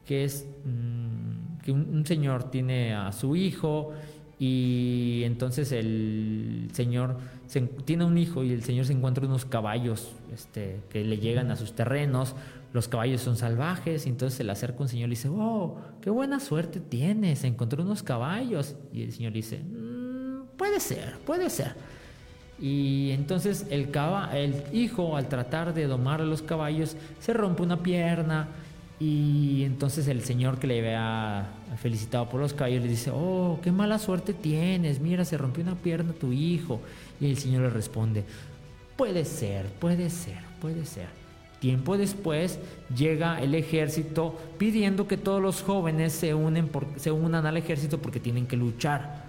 [0.05, 3.93] que es mm, que un, señor tiene a su hijo
[4.37, 7.17] y entonces el señor
[7.85, 11.55] tiene un hijo y el señor se encuentra unos caballos este, que le llegan a
[11.55, 12.35] sus terrenos,
[12.73, 16.09] los caballos son salvajes, y entonces se le acerca un señor y dice, oh, qué
[16.09, 18.75] buena suerte tienes, encontró unos caballos.
[18.91, 21.73] Y el señor dice, mm, puede ser, puede ser.
[22.59, 23.89] Y entonces el,
[24.33, 28.49] el hijo, al tratar de domar a los caballos, se rompe una pierna.
[28.99, 31.49] Y entonces el señor que le había
[31.81, 35.75] felicitado por los caballos le dice, oh, qué mala suerte tienes, mira, se rompió una
[35.75, 36.79] pierna tu hijo.
[37.19, 38.23] Y el señor le responde,
[38.95, 41.07] puede ser, puede ser, puede ser.
[41.59, 42.59] Tiempo después
[42.95, 48.19] llega el ejército pidiendo que todos los jóvenes se, unen se unan al ejército porque
[48.19, 49.25] tienen que luchar.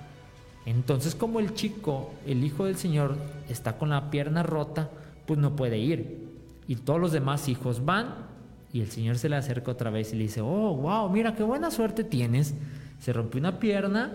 [0.65, 3.17] Entonces como el chico, el hijo del Señor,
[3.49, 4.91] está con la pierna rota,
[5.27, 6.27] pues no puede ir.
[6.69, 8.36] Y todos los demás hijos van
[8.77, 11.43] y el Señor se le acerca otra vez y le dice, oh, wow, mira qué
[11.43, 12.53] buena suerte tienes.
[13.01, 14.13] Se rompió una pierna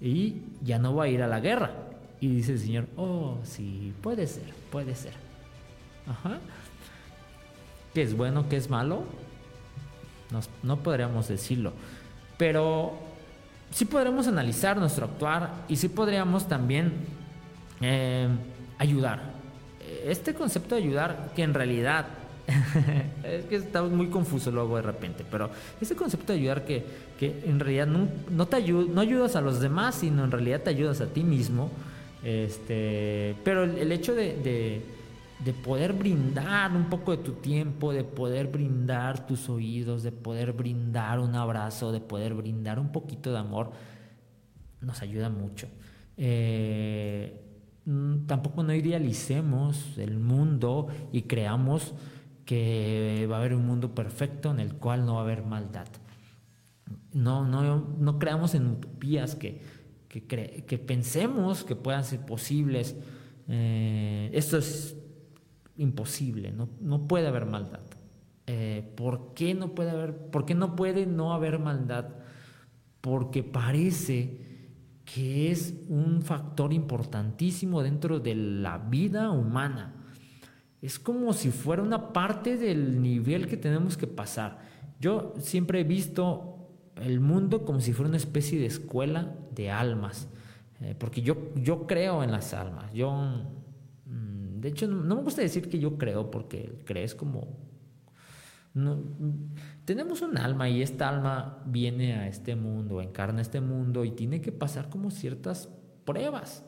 [0.00, 1.70] y ya no va a ir a la guerra.
[2.20, 5.12] Y dice el Señor, oh, sí, puede ser, puede ser.
[6.08, 6.40] Ajá.
[7.94, 9.04] ¿Qué es bueno, qué es malo?
[10.64, 11.72] no podríamos decirlo.
[12.36, 12.94] Pero
[13.70, 16.94] sí podremos analizar nuestro actuar y sí podríamos también
[17.80, 18.26] eh,
[18.78, 19.20] ayudar.
[20.04, 22.06] Este concepto de ayudar, que en realidad
[23.24, 26.84] es que está muy confuso luego de repente, pero ese concepto de ayudar que,
[27.18, 31.00] que en realidad no, te no ayudas a los demás, sino en realidad te ayudas
[31.00, 31.70] a ti mismo.
[32.22, 34.82] Este, pero el, hecho de,
[35.44, 40.52] de, poder brindar un poco de tu tiempo, de poder brindar tus oídos, de poder
[40.52, 43.72] brindar un abrazo, de poder brindar un poquito de amor,
[44.80, 45.68] nos ayuda mucho.
[46.16, 47.40] Eh,
[47.84, 51.92] mm, tampoco no idealicemos el mundo y creamos
[52.44, 55.86] que va a haber un mundo perfecto en el cual no va a haber maldad.
[57.12, 59.60] No, no, no creamos en utopías que,
[60.08, 62.96] que, pensemos que puedan ser posibles.
[63.48, 64.96] Eh, esto es
[65.76, 67.80] imposible, no, no puede haber maldad.
[68.46, 72.10] Eh, ¿Por qué no puede haber, por qué no puede no haber maldad?
[73.00, 74.40] Porque parece
[75.04, 79.93] que es un factor importantísimo dentro de la vida humana.
[80.84, 84.58] Es como si fuera una parte del nivel que tenemos que pasar.
[85.00, 90.28] Yo siempre he visto el mundo como si fuera una especie de escuela de almas,
[90.82, 92.92] eh, porque yo, yo creo en las almas.
[92.92, 97.48] Yo, mm, de hecho, no, me gusta decir que yo creo, porque crees como...
[99.86, 104.42] Tenemos un alma y esta alma viene a este mundo, encarna este mundo y tiene
[104.42, 105.70] que pasar como ciertas
[106.04, 106.62] pruebas,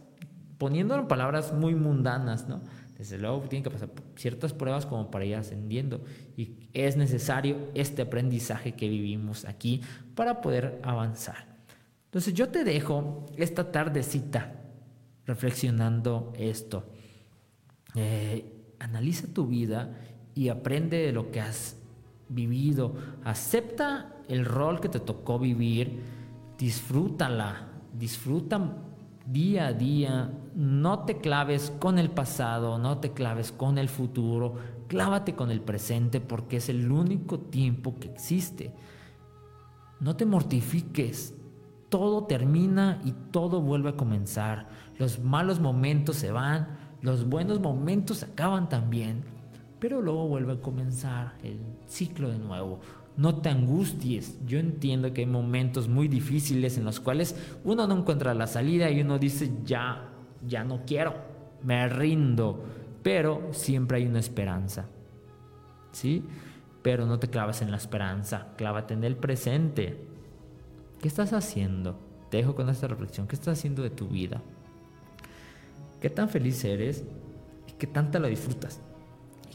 [0.57, 2.63] poniéndolo en palabras muy mundanas, ¿no?
[2.99, 6.03] Desde luego tiene que pasar ciertas pruebas como para ir ascendiendo
[6.37, 9.83] y es necesario este aprendizaje que vivimos aquí
[10.15, 11.57] para poder avanzar.
[12.07, 14.55] Entonces yo te dejo esta tardecita
[15.27, 16.87] reflexionando esto.
[17.95, 18.45] Eh,
[18.79, 19.99] analiza tu vida
[20.35, 21.77] y aprende de lo que has
[22.29, 22.95] vivido.
[23.25, 26.01] Acepta el rol que te tocó vivir.
[26.59, 27.69] Disfrútala.
[27.93, 28.77] Disfruta
[29.27, 30.31] día a día.
[30.57, 34.55] No te claves con el pasado, no te claves con el futuro.
[34.89, 38.75] Clávate con el presente porque es el único tiempo que existe.
[40.01, 41.35] No te mortifiques.
[41.89, 44.67] Todo termina y todo vuelve a comenzar.
[44.99, 49.37] Los malos momentos se van, los buenos momentos acaban también
[49.79, 52.81] pero luego vuelve a comenzar el ciclo de nuevo.
[53.17, 54.39] No te angusties.
[54.47, 58.91] Yo entiendo que hay momentos muy difíciles en los cuales uno no encuentra la salida
[58.91, 60.13] y uno dice, ya,
[60.47, 61.15] ya no quiero,
[61.63, 62.63] me rindo.
[63.03, 64.87] Pero siempre hay una esperanza.
[65.93, 66.25] ¿Sí?
[66.83, 69.97] Pero no te clavas en la esperanza, clávate en el presente.
[71.01, 71.99] ¿Qué estás haciendo?
[72.31, 73.27] Te dejo con esta reflexión.
[73.27, 74.43] ¿Qué estás haciendo de tu vida?
[76.01, 77.05] ¿Qué tan feliz eres?
[77.69, 78.81] ¿Y qué tanta lo disfrutas?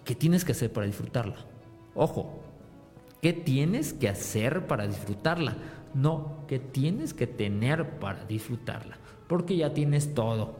[0.04, 1.36] ¿Qué tienes que hacer para disfrutarla?
[1.94, 2.42] Ojo,
[3.22, 5.56] ¿qué tienes que hacer para disfrutarla?
[5.94, 8.98] No, ¿qué tienes que tener para disfrutarla?
[9.28, 10.56] Porque ya tienes todo.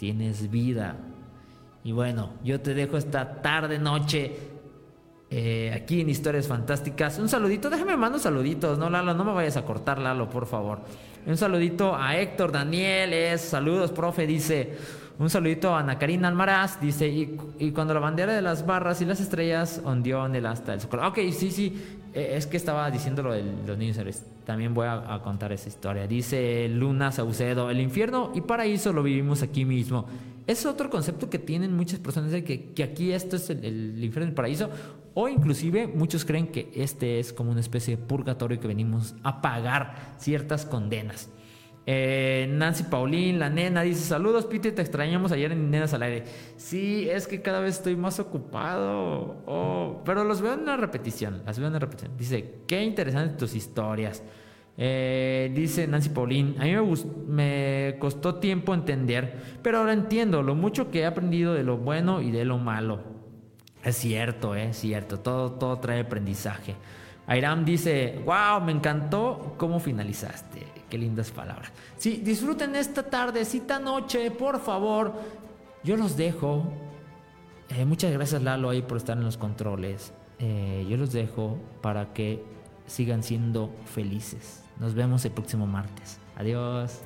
[0.00, 0.96] Tienes vida.
[1.84, 4.34] Y bueno, yo te dejo esta tarde, noche,
[5.28, 7.18] eh, aquí en Historias Fantásticas.
[7.18, 9.12] Un saludito, déjame mando saluditos, ¿no, Lalo?
[9.12, 10.80] No me vayas a cortar, Lalo, por favor.
[11.26, 14.78] Un saludito a Héctor Daniel, saludos, profe, dice.
[15.18, 19.04] Un saludito a Ana Karina Almaraz, dice, y, cuando la bandera de las barras y
[19.04, 21.08] las estrellas ondeó en el asta del socorro.
[21.08, 23.98] Ok, sí, sí, es que estaba diciendo lo de los niños.
[24.44, 26.06] También voy a, contar esa historia.
[26.06, 30.06] Dice Luna Saucedo, el infierno y paraíso lo vivimos aquí mismo.
[30.46, 34.04] Es otro concepto que tienen muchas personas de que, que aquí esto es el, el
[34.04, 34.70] infierno y el paraíso.
[35.14, 39.40] O inclusive muchos creen que este es como una especie de purgatorio que venimos a
[39.40, 41.28] pagar ciertas condenas.
[41.86, 46.24] Eh, Nancy Paulín, la nena, dice: Saludos, Pete, te extrañamos ayer en Nenas al aire.
[46.56, 49.42] Sí, es que cada vez estoy más ocupado.
[49.46, 51.42] Oh, pero los veo en una repetición.
[51.46, 52.16] Las veo en repetición.
[52.16, 54.22] Dice: Qué interesantes tus historias.
[54.76, 56.94] Eh, dice Nancy Paulín: A mí me,
[57.26, 62.20] me costó tiempo entender, pero ahora entiendo lo mucho que he aprendido de lo bueno
[62.20, 63.00] y de lo malo.
[63.82, 65.20] Es cierto, es cierto.
[65.20, 66.76] Todo, todo trae aprendizaje.
[67.26, 70.69] Airam dice: Wow, me encantó cómo finalizaste.
[70.90, 71.70] Qué lindas palabras.
[71.96, 75.14] Sí, disfruten esta tardecita noche, por favor.
[75.84, 76.64] Yo los dejo.
[77.70, 80.12] Eh, muchas gracias Lalo ahí por estar en los controles.
[80.40, 82.42] Eh, yo los dejo para que
[82.86, 84.64] sigan siendo felices.
[84.80, 86.18] Nos vemos el próximo martes.
[86.36, 87.02] Adiós.